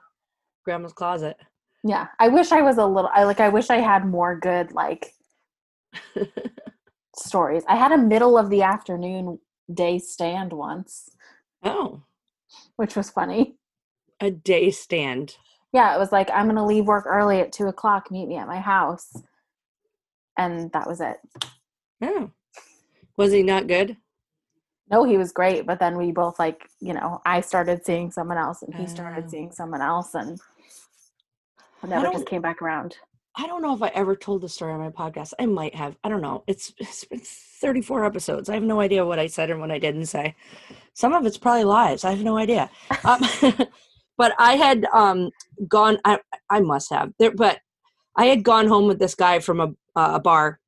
[0.64, 1.36] grandma's closet.
[1.84, 2.08] Yeah.
[2.18, 5.12] I wish i was a little i like i wish i had more good like
[7.16, 7.62] stories.
[7.68, 9.38] I had a middle of the afternoon
[9.72, 11.10] day stand once.
[11.62, 12.02] Oh.
[12.76, 13.56] Which was funny
[14.20, 15.36] a day stand
[15.72, 18.46] yeah it was like i'm gonna leave work early at two o'clock meet me at
[18.48, 19.12] my house
[20.38, 21.16] and that was it
[22.02, 22.30] oh
[23.16, 23.96] was he not good
[24.90, 28.36] No, he was great, but then we both like, you know, I started seeing someone
[28.36, 29.30] else and he started Oh.
[29.30, 30.38] seeing someone else and
[31.86, 32.96] never just came back around.
[33.36, 35.32] I don't know if I ever told the story on my podcast.
[35.40, 35.96] I might have.
[36.04, 36.44] I don't know.
[36.46, 38.48] It's it's been 34 episodes.
[38.50, 40.34] I have no idea what I said and what I didn't say.
[40.92, 42.04] Some of it's probably lies.
[42.04, 42.68] I have no idea.
[43.04, 43.20] Um,
[44.16, 45.30] but I had um,
[45.68, 45.98] gone.
[46.04, 46.18] I
[46.50, 47.12] I must have.
[47.18, 47.58] There, but
[48.16, 50.60] I had gone home with this guy from a uh, a bar,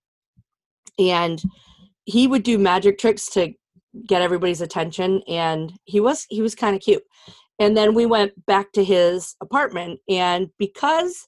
[0.98, 1.42] and
[2.04, 3.52] he would do magic tricks to
[4.06, 5.22] get everybody's attention.
[5.28, 7.02] And he was he was kind of cute.
[7.59, 11.26] And then we went back to his apartment, and because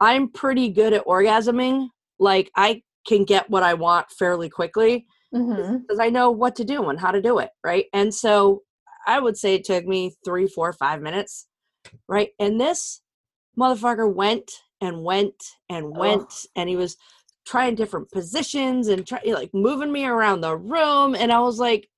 [0.00, 1.88] I'm pretty good at orgasming.
[2.18, 6.88] Like I can get what I want fairly quickly because I know what to do
[6.88, 7.86] and how to do it, right?
[7.92, 8.62] And so
[9.06, 11.46] I would say it took me three, four, five minutes,
[12.08, 12.30] right?
[12.38, 13.00] And this
[13.58, 16.96] motherfucker went and went and went, and he was
[17.46, 21.88] trying different positions and try, like moving me around the room, and I was like,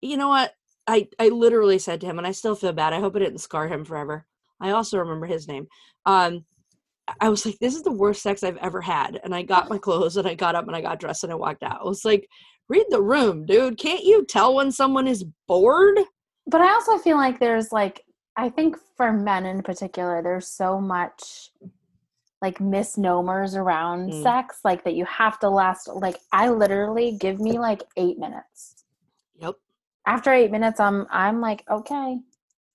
[0.00, 0.52] you know what?
[0.86, 2.92] I I literally said to him, and I still feel bad.
[2.92, 4.26] I hope it didn't scar him forever.
[4.60, 5.68] I also remember his name.
[6.04, 6.44] Um,
[7.20, 9.20] I was like, this is the worst sex I've ever had.
[9.24, 11.36] And I got my clothes and I got up and I got dressed and I
[11.36, 11.80] walked out.
[11.80, 12.28] I was like,
[12.68, 13.78] read the room, dude.
[13.78, 15.98] Can't you tell when someone is bored?
[16.46, 18.04] But I also feel like there's like,
[18.36, 21.50] I think for men in particular, there's so much
[22.40, 24.22] like misnomers around Mm.
[24.22, 25.88] sex, like that you have to last.
[25.88, 28.84] Like, I literally give me like eight minutes.
[29.40, 29.56] Yep.
[30.06, 32.20] After eight minutes, I'm I'm like, okay,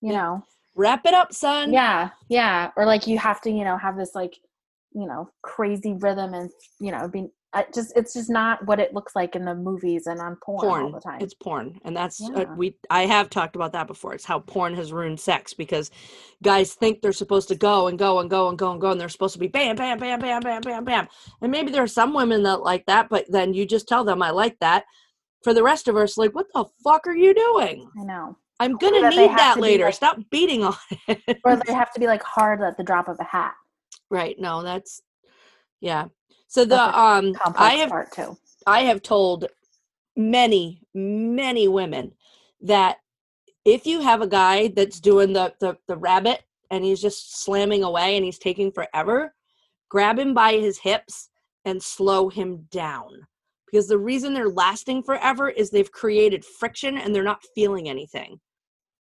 [0.02, 0.22] you Yeah.
[0.22, 1.72] know, Wrap it up, son.
[1.72, 4.36] yeah yeah or like you have to you know have this like
[4.94, 8.94] you know crazy rhythm and you know be I just it's just not what it
[8.94, 11.20] looks like in the movies and on porn, all the time.
[11.22, 14.14] it's porn and that's uh, we i have talked about that before.
[14.16, 15.92] It's how porn has ruined sex because
[16.42, 19.00] guys think they're supposed to go and go and go and go and go and
[19.00, 21.08] they're supposed to be bam bam bam bam bam bam bam.
[21.42, 24.22] And maybe there are some women that like that but then you just tell them
[24.24, 24.86] i like that.
[25.44, 27.88] For the rest of us like what the fuck are you doing?
[28.00, 28.38] I know.
[28.60, 29.86] i'm gonna that need that be, later.
[29.86, 30.76] like- stop beating on
[31.08, 31.38] it.
[31.44, 33.54] Or they have to be like hard at the drop of a hat.
[34.10, 34.36] right.
[34.40, 35.02] No that's
[35.82, 36.06] yeah
[36.54, 38.38] so the um i have part too.
[38.66, 39.48] I have told
[40.16, 42.14] many, many women
[42.62, 42.98] that
[43.66, 47.84] if you have a guy that's doing the, the the rabbit and he's just slamming
[47.84, 49.34] away and he's taking forever,
[49.90, 51.30] grab him by his hips
[51.66, 53.10] and slow him down.
[53.66, 58.40] Because the reason they're lasting forever is they've created friction and they're not feeling anything.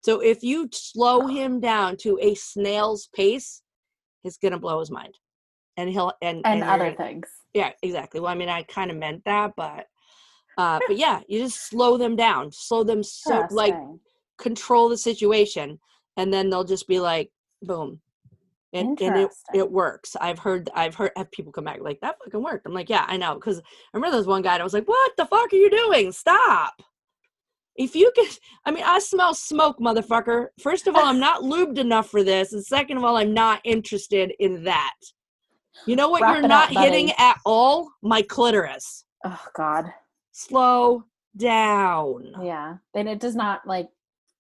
[0.02, 3.62] So if you slow him down to a snail's pace,
[4.24, 5.14] it's gonna blow his mind.
[5.78, 7.28] And he'll and, And you're other things.
[7.54, 8.20] yeah exactly.
[8.20, 9.86] Well i mean i kind of meant that but
[10.58, 13.76] uh but yeah you just slow them down slow them so like
[14.38, 15.78] control the situation
[16.16, 17.30] and then they'll just be like
[17.62, 18.00] boom.
[18.74, 20.14] And, and it, it works.
[20.20, 22.66] I've heard i've heard have people come back like that fucking worked.
[22.66, 23.62] I'm like yeah i know because i
[23.94, 26.12] remember there was one guy and i was like what the fuck are you doing?
[26.12, 26.82] Stop.
[27.76, 28.26] If you can
[28.66, 30.48] i mean i smell smoke motherfucker.
[30.60, 33.60] First of all i'm not lubed enough for this and second of all i'm not
[33.64, 34.96] interested in that
[35.86, 36.86] you know what Wrap you're not up, buddy.
[36.86, 39.86] hitting at all my clitoris Oh God.
[40.32, 41.04] slow
[41.36, 42.76] down Yeah.
[42.94, 43.88] And it does not like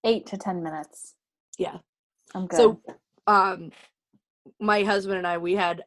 [0.04, 1.14] eight to ten minutes.
[1.58, 1.78] Yeah.
[2.34, 2.56] I'm good.
[2.56, 2.80] So,
[3.26, 3.70] um,
[4.60, 5.84] my husband and I, we had,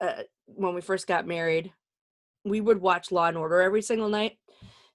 [0.00, 1.72] uh, when we first got married,
[2.44, 4.38] we would watch Law and Order every single night.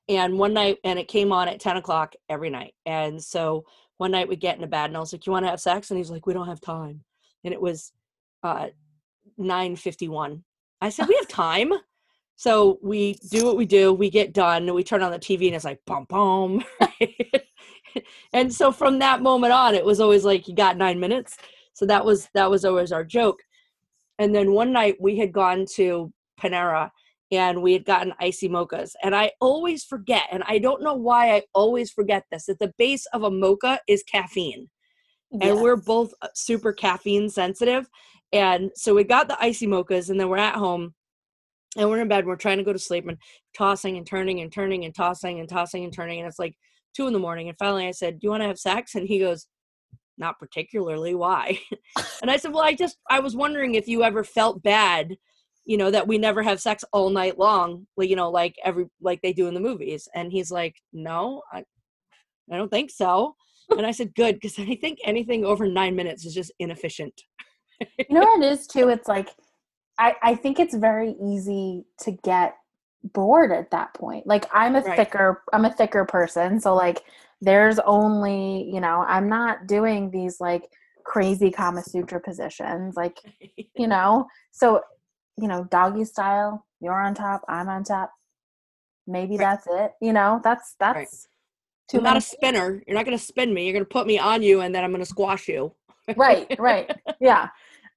[0.10, 2.74] And one night, and it came on at 10 o'clock every night.
[2.86, 3.66] And so
[3.98, 5.62] one night we get in a bed, and I was like, You want to have
[5.62, 5.90] sex?
[5.92, 7.04] And he's like, We don't have time.
[7.44, 7.92] And it was
[8.44, 8.68] uh,
[9.42, 10.42] 9.51.
[10.82, 11.74] I said, We have time.
[12.36, 13.94] So we do what we do.
[13.94, 14.74] We get done.
[14.74, 16.64] We turn on the TV, and it's like, boom, bum.
[18.34, 21.38] and so from that moment on, it was always like, You got nine minutes.
[21.74, 23.40] So that was that was always our joke.
[24.20, 26.92] And then one night we had gone to Panera
[27.32, 28.92] and we had gotten icy mochas.
[29.04, 32.74] And I always forget, and I don't know why I always forget this, that the
[32.78, 34.70] base of a mocha is caffeine.
[35.40, 37.88] And we're both uh, super caffeine sensitive.
[38.34, 40.94] And so we got the icy mochas and then we're at home
[41.78, 42.20] and we're in bed.
[42.20, 43.18] And we're trying to go to sleep and
[43.56, 46.20] tossing and turning and turning and tossing and tossing and turning.
[46.20, 46.56] And it's like
[46.96, 47.50] two in the morning.
[47.50, 48.96] And finally I said, Do you want to have sex?
[48.96, 49.48] And he goes,
[50.18, 51.16] Not particularly.
[51.16, 51.60] Why?
[52.22, 55.18] and I said, Well, I just, I was wondering if you ever felt bad,
[55.66, 59.22] you know, that we never have sex all night long, you know, like every, like
[59.22, 60.08] they do in the movies.
[60.16, 61.64] And he's like, No, I,
[62.52, 63.36] I don't think so.
[63.70, 67.22] And I said, Good, because I think anything over nine minutes is just inefficient.
[68.08, 69.30] You know what it is too it's like
[70.00, 72.56] i i think it's very easy to get
[73.14, 74.96] bored at that point like i'm a Right.
[74.96, 77.02] thicker i'm a thicker person so like
[77.42, 80.70] there's only you know i'm not doing these like
[81.04, 83.18] crazy kama sutra positions like
[83.76, 84.82] you know so
[85.38, 88.12] you know doggy style you're on top i'm on top
[89.08, 89.48] maybe Right.
[89.48, 91.28] that's it you know that's that's
[91.94, 92.82] I'm too not a spinner.
[92.88, 93.66] You're not going to spin me.
[93.66, 95.74] You're going to put me on you and then I'm going to squash you.
[96.16, 97.50] right right yeah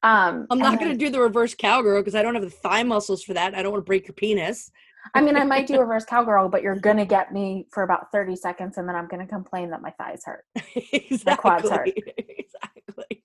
[0.05, 2.83] um I'm not going to do the reverse cowgirl because I don't have the thigh
[2.83, 3.55] muscles for that.
[3.55, 4.71] I don't want to break your penis.
[5.15, 8.37] I mean, I might do reverse cowgirl, but you're gonna get me for about 30
[8.37, 10.45] seconds, and then I'm gonna complain that my thighs hurt,
[10.93, 11.37] exactly.
[11.37, 11.89] quads hurt.
[12.17, 13.23] exactly.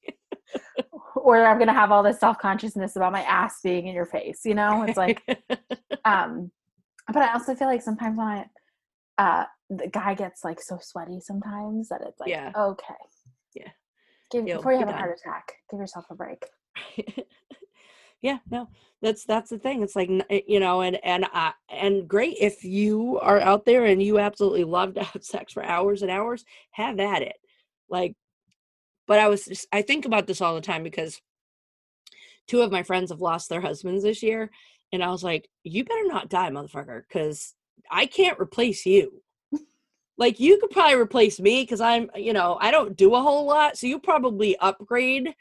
[1.16, 4.42] or I'm gonna have all this self consciousness about my ass being in your face.
[4.46, 5.22] You know, it's like,
[6.06, 6.52] um,
[7.08, 8.46] but I also feel like sometimes when I,
[9.18, 12.52] uh, the guy gets like so sweaty sometimes that it's like, Yeah.
[12.58, 12.94] okay,
[13.54, 13.70] Yeah.
[14.32, 16.44] give You'll before you have a heart attack, give yourself a break.
[18.22, 18.68] yeah no
[19.02, 22.64] that's that's the thing it's like eh, you know and and uh, and great if
[22.64, 26.44] you are out there and you absolutely love to have sex for hours and hours
[26.72, 27.36] have at it
[27.90, 28.16] like
[29.08, 31.22] but i was just i think about this all the time because
[32.48, 34.50] two of my friends have lost their husbands this year
[34.92, 37.54] and i was like you better not die motherfucker because
[37.92, 39.22] i can't replace you.
[40.18, 43.46] Like you could probably replace me because i'm you know i don't do a whole
[43.46, 45.34] lot so you probably upgrade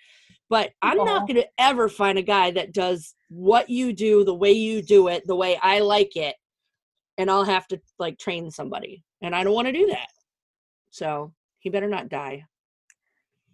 [0.50, 4.34] but i'm not going to ever find a guy that does what you do the
[4.34, 6.34] way you do it the way i like it
[7.18, 10.08] and i'll have to like train somebody and i don't want to do that
[10.90, 12.44] so he better not die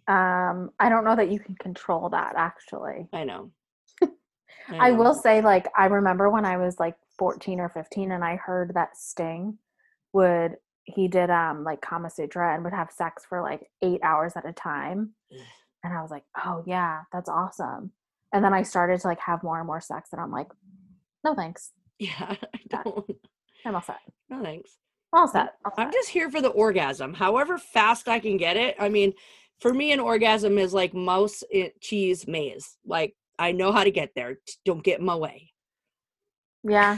[0.07, 3.07] Um, I don't know that you can control that actually.
[3.13, 3.51] i know
[4.69, 4.97] I know.
[4.97, 8.71] will say, like, I remember when I was like 14 or 15 and I heard
[8.73, 9.57] that Sting
[10.13, 14.33] would, he did um like Kama Sutra and would have sex for like eight hours
[14.35, 15.13] at a time.
[15.85, 17.91] And I was like, oh, yeah, that's awesome.
[18.33, 20.47] And then I started to like have more and more sex and I'm like,
[21.23, 21.71] no thanks.
[21.99, 22.11] Yeah,
[22.53, 23.09] I don't.
[23.65, 23.99] I'm all set.
[24.29, 24.71] No thanks.
[25.13, 25.53] All set.
[25.63, 25.93] All I'm set.
[25.93, 27.13] just here for the orgasm.
[27.13, 28.75] However fast I can get it.
[28.79, 29.13] I mean,
[29.61, 32.77] for me, an orgasm is like mouse, i- cheese, maze.
[32.85, 34.39] Like I know how to get there.
[34.65, 35.51] Don't get in my way.
[36.63, 36.97] Yeah.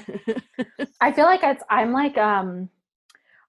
[1.01, 2.69] I feel like it's I'm like um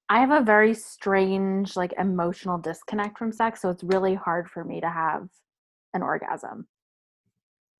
[0.09, 4.65] I have a very strange like emotional disconnect from sex, so it's really hard for
[4.65, 5.29] me to have
[5.95, 6.67] an orgasm.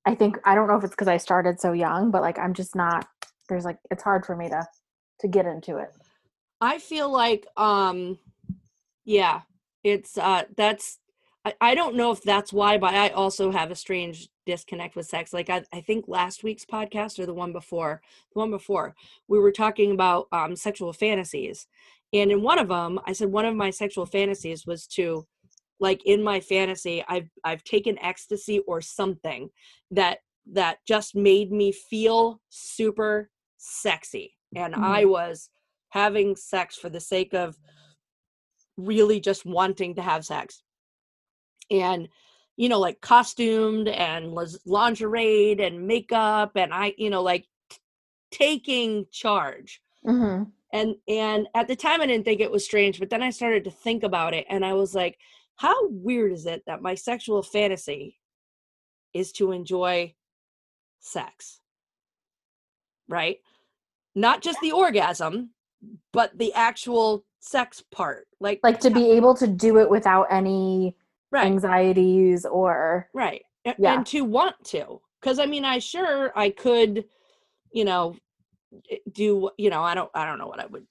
[0.05, 2.55] I think I don't know if it's because I started so young, but like I'm
[2.55, 3.07] just not
[3.49, 4.67] there's like it's hard for me to
[5.21, 5.91] to get into it.
[6.61, 8.19] I feel like, um,
[9.05, 9.43] yeah,
[9.85, 10.99] it's uh, that's.
[11.45, 15.07] I, I don't know if that's why, but I also have a strange disconnect with
[15.07, 15.33] sex.
[15.33, 18.03] Like I, I think last week's podcast or the one before,
[18.33, 18.97] the one before,
[19.29, 21.69] we were talking about um, sexual fantasies,
[22.13, 25.27] and in one of them, I said one of my sexual fantasies was to,
[25.81, 29.51] like in my fantasy, I've I've taken ecstasy or something
[29.91, 30.19] that
[30.53, 35.51] that just made me feel super sexy, and I was
[35.91, 37.57] having sex for the sake of
[38.77, 40.63] really just wanting to have sex.
[41.71, 42.09] And
[42.57, 44.37] you know like costumed and
[44.67, 47.79] lingerie and makeup and i you know like t-
[48.33, 49.81] taking charge.
[50.05, 53.31] Hmm and and at the time i didn't think it was strange but then i
[53.31, 55.19] started to think about it and i was like
[55.57, 58.19] how weird is it that my sexual fantasy
[59.13, 60.15] is to enjoy
[61.01, 61.61] sex?
[63.09, 63.39] Right?
[64.15, 65.51] Not just the orgasm
[66.13, 70.97] but the actual sex part like Like to be able to do it without any
[71.31, 71.47] right.
[71.47, 73.95] anxieties or right Yeah.
[73.95, 77.05] and to want to because i mean i sure i could
[77.71, 78.17] you know
[78.91, 80.87] Eh, do you know i don't i don't know what i would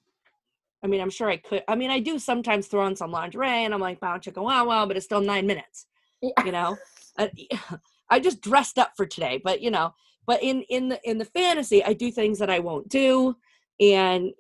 [0.84, 3.66] i mean i'm sure i could i mean i do sometimes throw on some lingerie
[3.66, 5.86] and i'm like wow chicken wow wow but it's still nine minutes
[6.22, 6.44] Yeah.
[6.44, 6.78] you know
[7.18, 7.32] I,
[8.10, 9.94] I just dressed up for today but you know
[10.26, 13.36] but in in the in the fantasy i do things that i won't do
[13.80, 14.32] and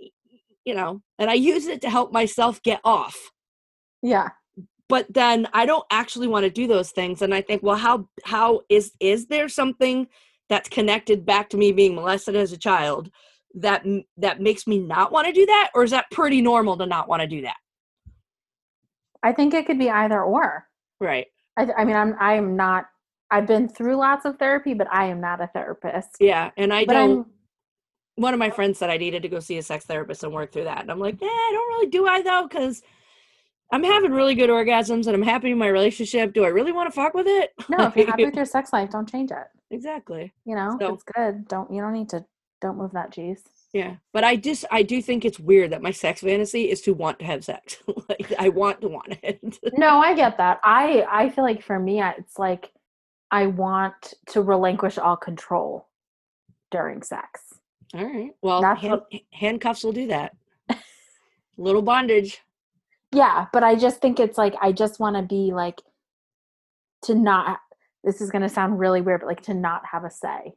[0.65, 3.31] you know and i use it to help myself get off
[4.01, 4.29] yeah.
[4.89, 8.07] but then i don't actually want to do those things and i think well how
[8.25, 10.07] how is is there something
[10.49, 13.09] that's connected back to me being molested as a child
[13.53, 13.83] that
[14.17, 17.07] that makes me not want to do that or is that pretty normal to not
[17.07, 17.57] want to do that
[19.23, 20.67] I think it could be either or.
[20.99, 21.27] right
[21.57, 22.85] I, I mean, I'm I'm not.
[23.31, 26.17] I've been through lots of therapy, but I am not a therapist.
[26.19, 27.25] yeah and i but don't I'm
[28.15, 30.51] one of my friends said i needed to go see a sex therapist and work
[30.51, 32.81] through that and i'm like yeah i don't really do i though because
[33.71, 36.87] i'm having really good orgasms and i'm happy in my relationship do i really want
[36.87, 37.87] to fuck with it no.
[37.87, 39.47] If you're happy with your sex life, don't change it.
[39.71, 41.47] Exactly You know, So- it's good.
[41.47, 42.25] Don't you don't need to
[42.61, 43.43] don't move that cheese.
[43.73, 46.93] Yeah, but I just I do think it's weird that my sex fantasy is to
[46.93, 47.77] want to have sex.
[48.09, 49.59] like I want to want it.
[49.77, 50.59] No, I get that.
[50.63, 52.71] I I feel like for me, it's like
[53.29, 55.87] I want to relinquish all control
[56.71, 57.41] during sex.
[57.93, 58.31] All right.
[58.41, 60.35] Well, hand, what- handcuffs will do that.
[61.57, 62.41] Little bondage.
[63.13, 65.81] Yeah, but I just think it's like I just want to be like
[67.03, 67.59] to not.
[68.03, 70.53] This is gonna sound really weird, but like to not have a say.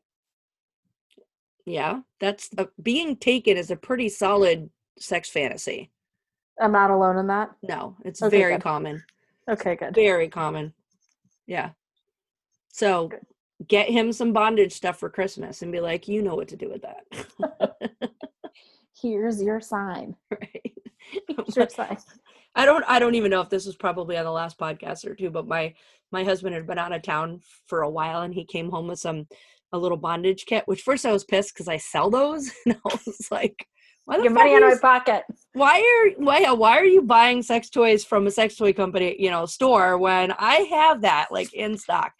[1.67, 5.91] Yeah, that's uh, being taken is a pretty solid sex fantasy.
[6.61, 7.51] I'm not alone in that.
[7.63, 8.63] No, it's Okay, very good.
[8.63, 9.03] common.
[9.49, 9.95] Okay, good.
[9.95, 10.75] Very common.
[11.47, 11.71] Yeah.
[12.69, 13.21] So Good.
[13.67, 16.69] get him some bondage stuff for Christmas and be like, you know what to do
[16.71, 18.11] with that.
[19.01, 20.15] Here's your sign.
[20.31, 20.73] right.
[21.29, 21.97] Here's your sign.
[22.55, 25.15] I don't I don't even know if this was probably on the last podcast or
[25.15, 25.75] two, but my
[26.13, 28.99] my husband had been out of town for a while and he came home with
[28.99, 29.27] some
[29.73, 32.51] a little bondage kit, which first I was pissed because I sell those.
[32.67, 33.67] And I was like,
[34.05, 35.23] why the Your money are in you my pocket.
[35.53, 39.31] why are why why are you buying sex toys from a sex toy company, you
[39.31, 42.13] know, store when I have that like in stock?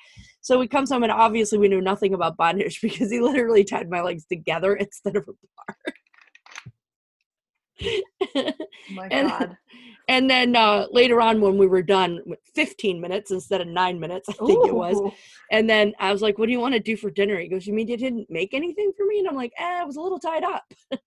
[0.43, 3.91] So he comes home and obviously we knew nothing about bondage because he literally tied
[3.91, 5.97] my legs together instead of apart.
[8.37, 8.53] Oh
[8.95, 9.13] my god.
[9.13, 9.57] And
[10.31, 12.21] then uh, later on, when we were done,
[12.55, 14.99] 15 minutes instead of nine minutes, I think it was.
[15.53, 17.67] And then I was like, "What do you want to do for dinner?" He goes,
[17.67, 20.01] "You mean you didn't make anything for me?" And I'm like, "Eh, I was a
[20.01, 20.65] little tied up."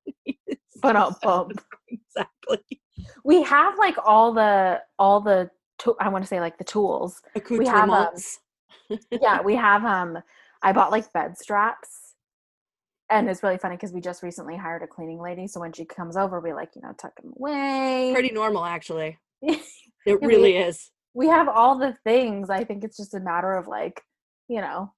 [0.81, 1.51] But um, bum.
[1.87, 2.81] exactly.
[3.23, 5.49] we have like all the all the
[5.79, 7.21] to- I want to say like the tools.
[7.65, 10.19] have, um, yeah, we have um
[10.61, 12.02] I bought like bed straps.
[13.13, 15.45] And it's really funny because we just recently hired a cleaning lady.
[15.47, 18.09] So when she comes over, we like, you know, tuck them away.
[18.11, 19.17] Pretty normal, actually.
[20.05, 20.89] Yeah, It we- really is.
[21.13, 22.49] we have all the things.
[22.49, 24.01] I think it's just a matter of like,
[24.49, 24.91] you know,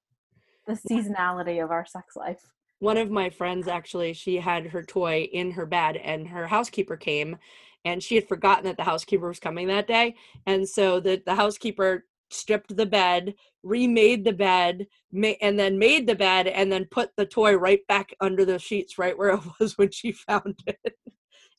[0.65, 2.39] the seasonality of our sex life.
[2.79, 6.97] One of my friends actually, she had her toy in her bed, and her housekeeper
[6.97, 7.37] came,
[7.83, 10.15] and she had forgotten that the housekeeper was coming that day,
[10.47, 16.07] and so the the housekeeper stripped the bed, remade the bed, ma- and then made
[16.07, 19.41] the bed, and then put the toy right back under the sheets, right where it
[19.59, 20.79] was when she found it.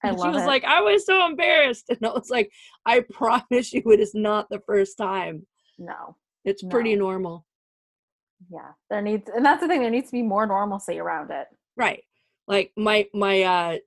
[0.04, 0.46] I And she was it.
[0.46, 1.86] like, I was so embarrassed.
[1.90, 2.50] And I was like,
[2.84, 5.46] I promise you, it is not the first time.
[5.78, 6.16] no.
[6.44, 7.44] It's pretty normal.
[8.52, 8.70] Yeah.
[8.88, 11.48] There needs and that's the thing, there needs to be more normalcy around it.
[11.76, 12.04] Right.
[12.46, 13.78] Like my my uh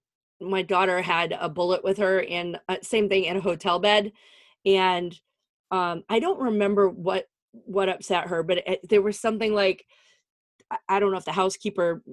[0.42, 4.12] my daughter had a bullet with her in uh, same thing in a hotel bed
[4.66, 5.18] and
[5.72, 9.86] um I don't remember what what upset her but it, there was something like
[10.88, 12.04] I- don't know if the housekeeper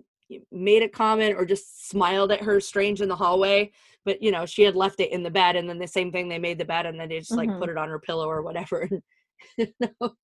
[0.51, 3.71] made a comment or just smiled at her strange in the hallway
[4.05, 6.29] but you know she had left it in the bed and then the same thing
[6.29, 7.59] they made the bed and then they just like Mhm.
[7.61, 8.89] put it on her pillow or whatever
[9.59, 10.15] you know?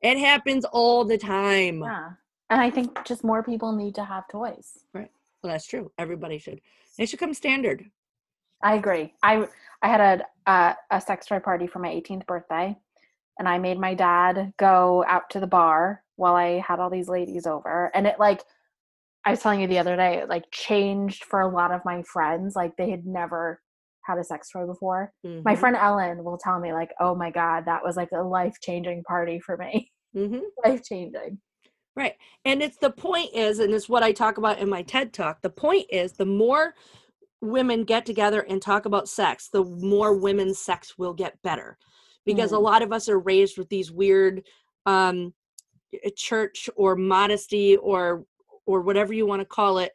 [0.00, 2.10] it happens all the time Yeah.
[2.50, 4.78] And I think just more people need to have toys.
[4.94, 5.10] Right
[5.42, 6.60] well that's true everybody should
[6.98, 7.84] it should come standard
[8.62, 9.14] I agree.
[9.22, 9.46] I
[9.82, 10.00] I had
[10.46, 12.76] a a, a sex toy party for my 18th birthday,
[13.38, 17.08] and I made my dad go out to the bar while I had all these
[17.08, 18.42] ladies over, and it like
[19.24, 22.02] I was telling you the other day, it like changed for a lot of my
[22.02, 22.56] friends.
[22.56, 23.60] Like they had never
[24.04, 25.12] had a sex toy before.
[25.44, 25.58] My Mhm.
[25.58, 29.02] friend Ellen will tell me like, "Oh my god, that was like a life changing
[29.04, 29.92] party for me.
[30.16, 30.40] Mm-hmm.
[30.64, 31.40] life changing."
[31.96, 32.14] Right.
[32.44, 35.42] And it's the point is, and it's what I talk about in my TED talk.
[35.42, 36.74] The point is, the more
[37.40, 41.78] women get together and talk about sex, the more women's sex will get better.
[42.24, 42.62] Because a Mm.
[42.62, 44.46] lot of us are raised with these weird
[44.86, 45.32] um,
[45.94, 48.24] uh, church or modesty or
[48.66, 49.92] or whatever you want to call it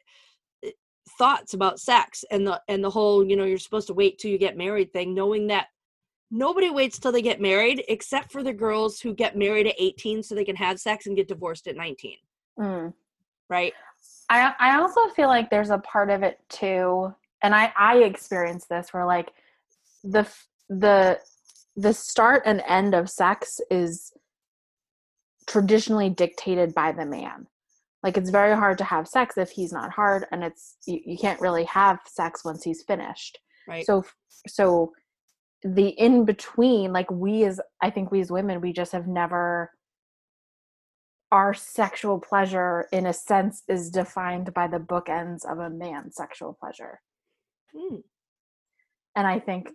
[0.66, 0.70] uh,
[1.18, 4.30] thoughts about sex and the and the whole you know you're supposed to wait till
[4.30, 5.68] you get married thing knowing that
[6.30, 10.22] nobody waits till they get married except for the girls who get married at 18
[10.22, 12.16] so they can have sex and get divorced at 19
[12.58, 12.92] Mm.
[13.48, 13.72] right
[14.28, 17.14] I I also feel like there's a part of it too,
[17.44, 19.30] and I I experienced this where like
[20.02, 20.26] the
[20.68, 21.20] the
[21.76, 24.12] the start and end of sex is
[25.46, 27.46] traditionally dictated by the man.
[28.02, 31.18] Like it's very hard to have sex if he's not hard, and it's you, you
[31.18, 33.38] can't really have sex once he's finished.
[33.68, 34.04] right So
[34.48, 34.92] so
[35.62, 39.70] the in between, like we as I think we as women, we just have never
[41.30, 46.56] our sexual pleasure in a sense is defined by the bookends of a man's sexual
[46.58, 47.00] pleasure.
[47.76, 47.96] Hmm.
[49.16, 49.70] And I think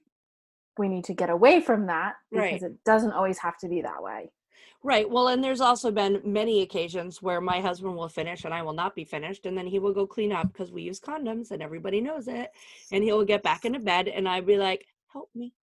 [0.77, 2.61] we need to get away from that because Right.
[2.61, 4.31] it doesn't always have to be that way.
[4.81, 8.61] right well and there's also been many occasions where my husband will finish and i
[8.61, 11.51] will not be finished and then he will go clean up because we use condoms
[11.51, 12.49] and everybody knows it
[12.93, 15.53] and he'll get back into bed and i'd be like help me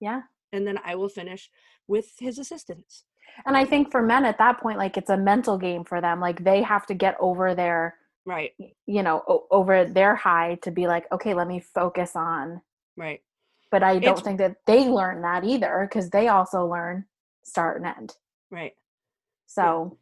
[0.00, 0.22] Yeah.
[0.52, 1.50] and then i will finish
[1.88, 3.04] with his assistance
[3.46, 6.20] And I think for men at that point like it's a mental game for them.
[6.20, 8.52] Like they have to get over their right.
[8.86, 12.60] you know, o- over their high to be like, okay, let me focus on
[12.96, 13.20] right.
[13.70, 17.04] but I don't It's- think that they learn that either because they also learn
[17.44, 18.16] start and end.
[18.50, 18.72] right.
[19.46, 19.98] So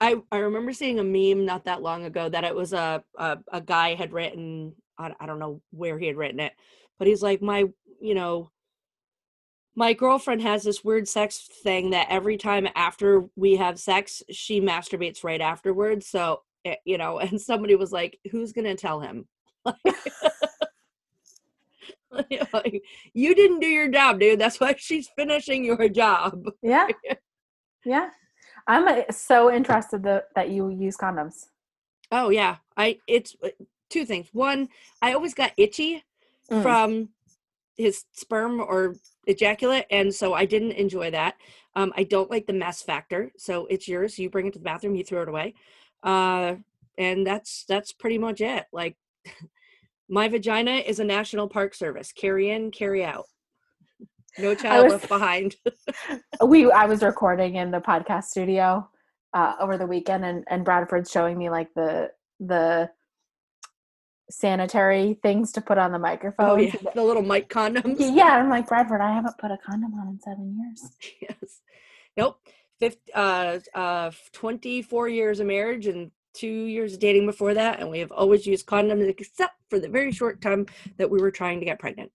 [0.00, 3.38] I, I remember seeing a meme not that long ago that it was a a,
[3.52, 6.52] a guy had written I, I don't know where he had written it
[6.98, 7.64] but he's like my
[8.00, 8.50] you know
[9.76, 14.60] my girlfriend has this weird sex thing that every time after we have sex she
[14.60, 16.42] masturbates right afterwards so
[16.84, 19.26] you know and somebody was like who's gonna tell him
[22.52, 26.86] like, you didn't do your job dude that's why she's finishing your job yeah,
[27.84, 28.08] yeah.
[28.66, 31.46] I'm uh, so interested that that you use condoms.
[32.10, 33.48] Oh yeah, I it's uh,
[33.90, 34.28] two things.
[34.32, 34.68] One,
[35.02, 36.02] I always got itchy
[36.50, 36.62] Mm.
[36.62, 37.08] from
[37.74, 38.96] his sperm or
[39.26, 41.36] ejaculate, and so I didn't enjoy that.
[41.74, 44.18] Um, I don't like the mess factor, so it's yours.
[44.18, 45.54] You bring it to the bathroom, you throw it away,
[46.04, 46.54] uh,
[46.98, 48.66] and that's that's pretty much it.
[48.72, 48.96] Like
[50.08, 52.12] my vagina is a national park service.
[52.12, 53.24] Carry in, carry out.
[54.38, 55.56] No child was- left behind.
[56.46, 58.88] we I was recording in the podcast studio
[59.32, 62.90] uh, over the weekend, and and Bradford's showing me like the the
[64.30, 66.50] sanitary things to put on the microphone.
[66.50, 67.96] oh yeah, the little mic condoms.
[67.98, 69.00] Yeah, I'm like Bradford.
[69.00, 70.90] I haven't put a condom on in seven years.
[71.22, 71.60] yes.
[72.16, 72.38] Nope.
[72.80, 77.80] Fifth, uh, uh, 24 years of marriage and two years of dating before that.
[77.80, 80.66] And we have always used condoms except for the very short time
[80.98, 82.10] that we were trying to get pregnant.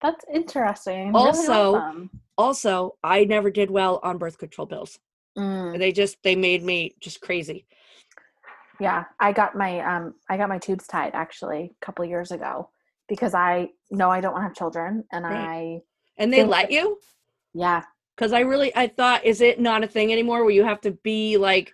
[0.00, 1.08] That's interesting.
[1.08, 2.10] Really Also- awesome.
[2.36, 5.00] Also, I never did well on birth control pills.
[5.36, 7.66] Mm, They just, they made me just crazy.
[8.80, 12.70] yeah, I got my um I got my tubes tied actually a couple years ago
[13.08, 15.34] because I know I don't want to have children, and Right.
[15.34, 15.80] I
[16.16, 17.00] And they let you?
[17.54, 17.82] yeah
[18.18, 20.90] Because I really, I thought, is it not a thing anymore where you have to
[20.90, 21.72] be like,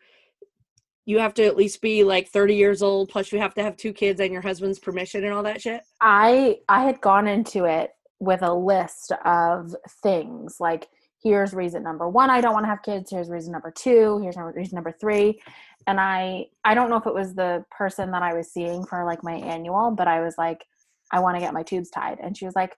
[1.06, 3.76] you have to at least be like 30 years old, plus you have to have
[3.76, 5.82] two kids and your husband's permission and all that shit?
[6.00, 10.88] I I had gone into it with a list of things like
[11.22, 14.36] here's reason number one i don't want to have kids here's reason number two here's
[14.54, 15.40] reason number three
[15.86, 19.04] and i i don't know if it was the person that i was seeing for
[19.04, 20.64] like my annual but i was like
[21.12, 22.76] i want to get my tubes tied and she was like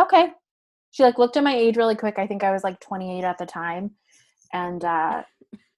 [0.00, 0.28] okay
[0.90, 2.18] she like looked at my age really quick.
[2.18, 3.92] I think i was like 28 at the time.
[4.52, 5.22] And uh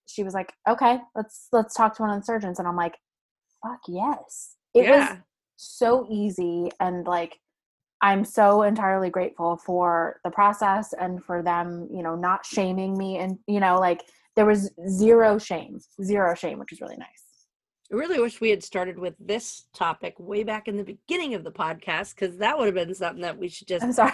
[0.07, 2.59] she was like okay let's let's talk to one of the surgeons.
[2.59, 2.97] And i'm like
[3.63, 4.57] fuck yes.
[4.75, 5.19] It was
[5.57, 6.71] so easy.
[6.81, 7.39] And like
[8.03, 13.19] i'm so entirely grateful for the process and for them you know not shaming me
[13.19, 14.03] and you know like
[14.37, 17.09] there was zero shame zero shame which is really nice.
[17.93, 21.43] I really wish we had started with this topic way back in the beginning of
[21.43, 24.13] the podcast because that would have been something that we should just i'm sorry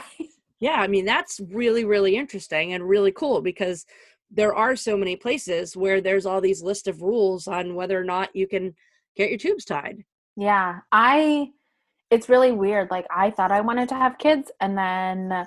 [0.60, 3.84] Yeah, I mean, that's really, really interesting and really cool because
[4.30, 8.04] there are so many places where there's all these list of rules on whether or
[8.04, 8.74] not you can
[9.16, 10.04] get your tubes tied.
[10.36, 11.50] Yeah, I
[12.10, 12.90] it's really weird.
[12.90, 15.46] Like I thought I wanted to have kids and then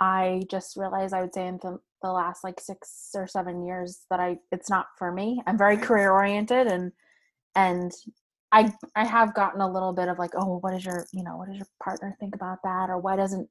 [0.00, 4.00] I just realized I would say in the, the last like 6 or 7 years
[4.10, 5.42] that I it's not for me.
[5.46, 6.92] I'm very career oriented and
[7.54, 7.92] and
[8.52, 11.36] I I have gotten a little bit of like, "Oh, what does your, you know,
[11.36, 13.48] what does your partner think about that?" or why doesn't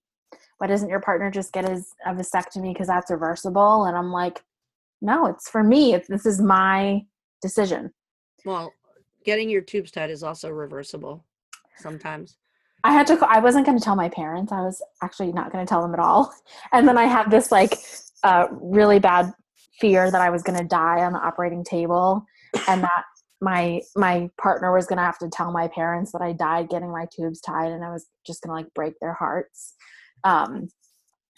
[0.58, 3.86] why doesn't your partner just get his a vasectomy because that's reversible?
[3.86, 4.44] And I'm like,
[5.02, 5.94] "No, it's for me.
[5.94, 7.06] It's, this is my
[7.42, 7.94] decision."
[8.46, 8.74] Well,
[9.26, 11.26] getting your tubes tied is also reversible
[11.78, 12.38] sometimes.
[12.84, 13.20] I had to.
[13.28, 14.52] I wasn't going to tell my parents.
[14.52, 16.34] I was actually not going to tell them at all.
[16.72, 17.78] And then I had this like
[18.24, 19.34] uh, really bad
[19.80, 22.26] fear that I was going to die on the operating table,
[22.68, 23.04] and that
[23.42, 26.92] my my partner was going to have to tell my parents that I died getting
[26.92, 29.76] my tubes tied, and I was just going to like break their hearts.
[30.24, 30.70] Um,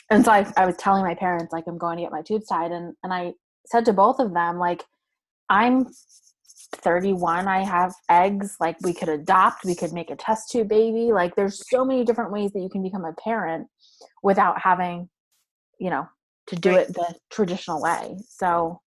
[0.09, 2.47] and so I, I was telling my parents like I'm going to get my tubes
[2.47, 3.33] tied, and and I
[3.67, 4.83] said to both of them like
[5.49, 5.87] I'm
[6.75, 8.57] 31 i have eggs.
[8.59, 9.65] Like we could adopt.
[9.65, 11.11] We could make a test tube baby.
[11.11, 13.67] Like there's so many different ways that you can become a parent
[14.23, 15.09] without having
[15.79, 16.07] you know
[16.47, 16.89] to do Right.
[16.89, 18.19] it the traditional way.
[18.27, 18.81] So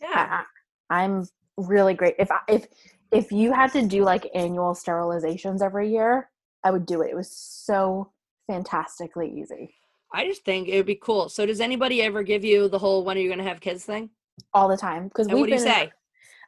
[0.00, 0.42] Yeah.
[0.90, 1.26] I, i'm
[1.56, 2.14] really great.
[2.18, 2.66] If I, if
[3.12, 6.30] if you had to do like annual sterilizations every year
[6.64, 7.10] i would do it.
[7.10, 8.12] It was so
[8.46, 9.74] fantastically easy
[10.12, 11.28] I just think it would be cool.
[11.28, 13.84] So, does anybody ever give you the whole when are you going to have kids
[13.84, 14.08] thing?
[14.52, 15.90] all the time because what do you say?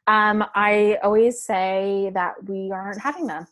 [0.07, 3.47] Um, I always say that we aren't having them.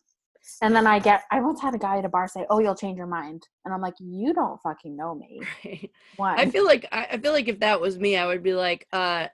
[0.62, 2.76] And then I get, I once had a guy at a bar say, "Oh, you'll
[2.76, 5.40] change your mind," and I'm like, "You don't fucking know me."
[6.16, 8.54] One, I feel like I I feel like if that was me, I would be
[8.54, 9.26] like, uh,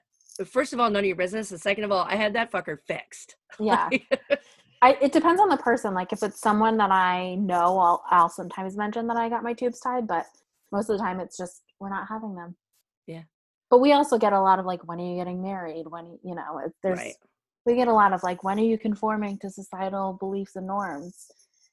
[0.43, 2.79] first of all, none of your business, and second of all, I had that fucker
[2.87, 3.35] fixed.
[3.59, 3.89] yeah.
[4.83, 5.93] I, it depends on the person.
[5.93, 9.53] Like if it's someone that I know, I'll I'll sometimes mention that I got my
[9.53, 10.25] tubes tied, but
[10.73, 12.57] most of the time it's just we're not having them.
[13.07, 13.23] Yeah.
[13.69, 15.85] But we also get a lot of like, when are you getting married?
[15.87, 17.15] When you know, there's Right.
[17.65, 21.31] we get a lot of like, when are you conforming to societal beliefs and norms?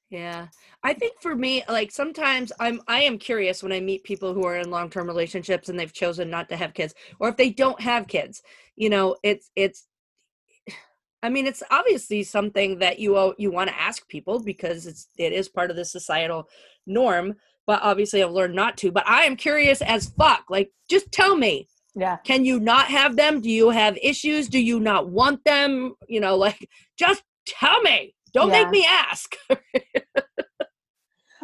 [0.09, 0.49] Yeah.
[0.83, 4.45] I think for me, like sometimes I'm I am curious when I meet people who
[4.45, 7.81] are in long-term relationships and they've chosen not to have kids or if they don't
[7.81, 8.43] have kids.
[8.77, 9.87] You know, it's it's
[11.23, 15.33] I mean, it's obviously something that you you want to ask people because it's it
[15.33, 16.49] is part of the societal
[16.87, 17.35] norm,
[17.67, 18.91] but obviously I've learned not to.
[18.93, 20.45] But I am curious as fuck.
[20.49, 22.17] Like just tell me, Yeah.
[22.25, 23.41] can you not have them?
[23.41, 24.49] Do you have issues?
[24.49, 25.95] Do you not want them?
[26.09, 26.69] You know, like
[26.99, 28.15] just tell me.
[28.33, 28.63] Don't Yeah.
[28.63, 29.35] make me ask.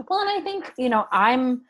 [0.08, 1.62] Well, and I think, you know, I'm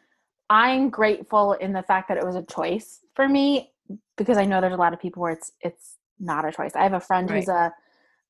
[0.51, 3.73] I'm grateful in the fact that it was a choice for me
[4.17, 6.73] because I know there's a lot of people where it's it's not a choice.
[6.75, 7.73] I have a friend who's a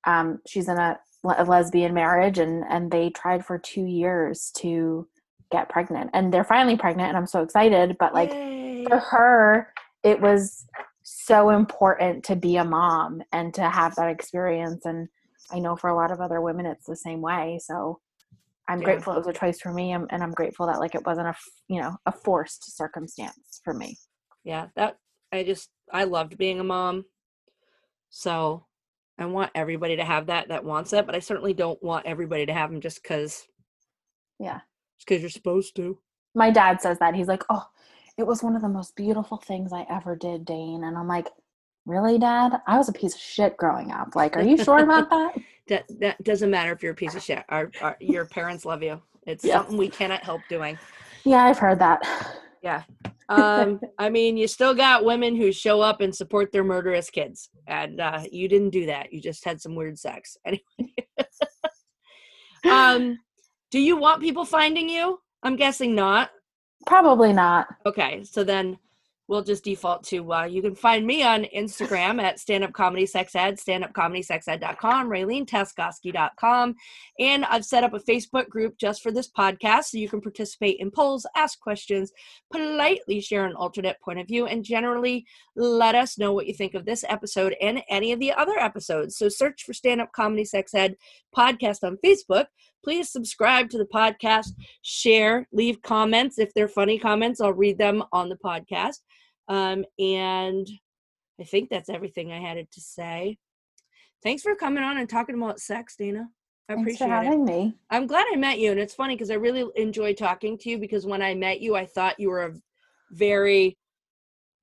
[0.07, 0.99] um she's in a,
[1.39, 5.09] a lesbian marriage and and they tried for 2 years to
[5.53, 8.85] get pregnant and they're finally pregnant and I'm so excited, but like Yay.
[8.89, 10.67] for her it was
[11.03, 15.09] so important to be a mom and to have that experience and
[15.53, 18.01] i know for a lot of other women it's the same way so
[18.69, 18.87] i'm Yeah.
[18.87, 21.27] grateful it was a choice for me and, and i'm grateful that like it wasn't
[21.29, 21.35] a
[21.69, 23.97] you know a forced circumstance for me
[24.45, 24.99] yeah that
[25.33, 27.05] i just i loved being a mom
[28.11, 28.66] so
[29.19, 32.47] i want everybody to have that that wants it but i certainly don't want everybody
[32.47, 33.47] to have them just because
[34.39, 34.61] Yeah.
[34.99, 35.99] just because you're supposed to.
[36.35, 37.67] My dad says that he's like oh
[38.19, 41.29] it was one of the most beautiful things i ever did dane and i'm like
[41.87, 42.61] really dad?
[42.67, 45.35] I was a piece of shit growing up like are you sure about that?
[45.69, 48.85] That that doesn't matter if you're a piece of shit our, our your parents love
[48.85, 49.03] you.
[49.27, 49.55] It's Yeah.
[49.59, 50.79] something we cannot help doing.
[51.25, 52.01] Yeah i've heard that
[53.29, 57.51] um i mean you still got women who show up and support their murderous kids
[57.67, 59.13] and uh you didn't do that.
[59.13, 60.37] You just had some weird sex.
[60.47, 60.63] Anyway.
[62.65, 63.19] Um
[63.71, 65.21] do you want people finding you?
[65.43, 66.31] I'm guessing not.
[66.87, 67.69] Probably not.
[67.85, 68.79] Okay so then
[69.29, 73.07] we'll just default to uh, you can find me on Instagram at stand up comedy
[73.07, 75.11] sex ed, stand up comedy sex ed.com.
[77.19, 80.79] And I've set up a Facebook group just for this podcast so you can participate
[80.81, 82.13] in polls, ask questions,
[82.53, 86.75] politely share an alternate point of view, and generally let us know what you think
[86.75, 89.17] of this episode and any of the other episodes.
[89.17, 90.97] So search for Stand Up Comedy Sex Ed
[91.37, 92.47] podcast on Facebook.
[92.87, 96.39] Please subscribe to the podcast, share, leave comments.
[96.39, 98.99] If they're funny comments, I'll read them on the podcast.
[99.49, 100.69] Um, and
[101.41, 103.39] I think that's everything I had to say.
[104.23, 106.29] Thanks for coming on and talking about sex, Dana.
[106.69, 107.51] I Thanks appreciate for having it.
[107.51, 107.75] me.
[107.91, 110.79] I'm glad I met you, and it's funny because I really enjoy talking to you.
[110.79, 112.55] Because when I met you, I thought you were a
[113.11, 113.77] very,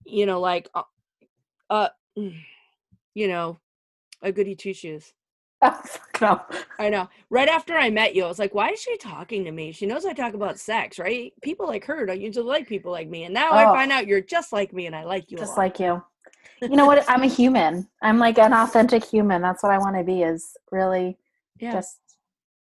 [0.06, 0.84] you know, like, uh,
[1.70, 3.60] uh you know,
[4.22, 5.12] a goody two shoes.
[6.22, 6.40] No.
[6.80, 7.10] I know.
[7.30, 9.74] Right after I met you, I was like, why is she talking to me?
[9.74, 11.34] She knows I talk about sex, right?
[11.42, 13.26] People like her don't usually like people like me.
[13.26, 13.74] And now I Oh.
[13.74, 15.38] find out you're just like me and I like you.
[15.38, 16.02] a Just like you.
[16.62, 17.04] You know what?
[17.10, 17.90] I'm a human.
[18.02, 19.42] I'm like an authentic human.
[19.42, 20.22] That's what I want to be.
[20.22, 21.18] Is really
[21.60, 21.74] yeah.
[21.74, 22.00] just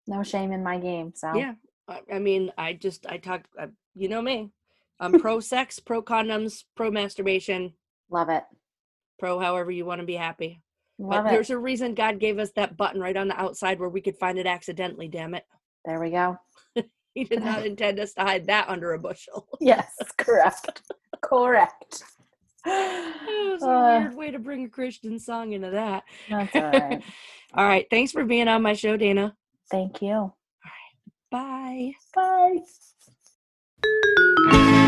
[0.07, 1.13] no shame in my game.
[1.15, 1.53] So Yeah.
[1.87, 4.49] I, I mean, I just, I talk, I, uh, you know me.
[4.99, 7.73] I'm pro sex, pro condoms, pro masturbation,
[8.09, 8.43] love it.
[9.19, 10.62] pro however you want to be happy.
[10.99, 11.31] Love but it.
[11.33, 14.17] there's a reason God gave us that button right on the outside where we could
[14.17, 15.45] find it accidentally, damn it.
[15.85, 16.37] There we go.
[17.15, 19.47] He did not intend us to hide that under a bushel.
[19.61, 20.81] Yes, correct.
[21.21, 22.03] correct.
[22.65, 26.05] It was a Uh, weird way to bring a Christian song into that.
[26.29, 27.03] That's all right.
[27.55, 27.85] All right.
[27.91, 29.35] Thanks for being on my show, Dana.
[29.69, 30.11] Thank you.
[30.11, 30.33] All
[31.31, 31.93] right.
[32.15, 32.61] Bye.
[33.83, 34.79] Bye.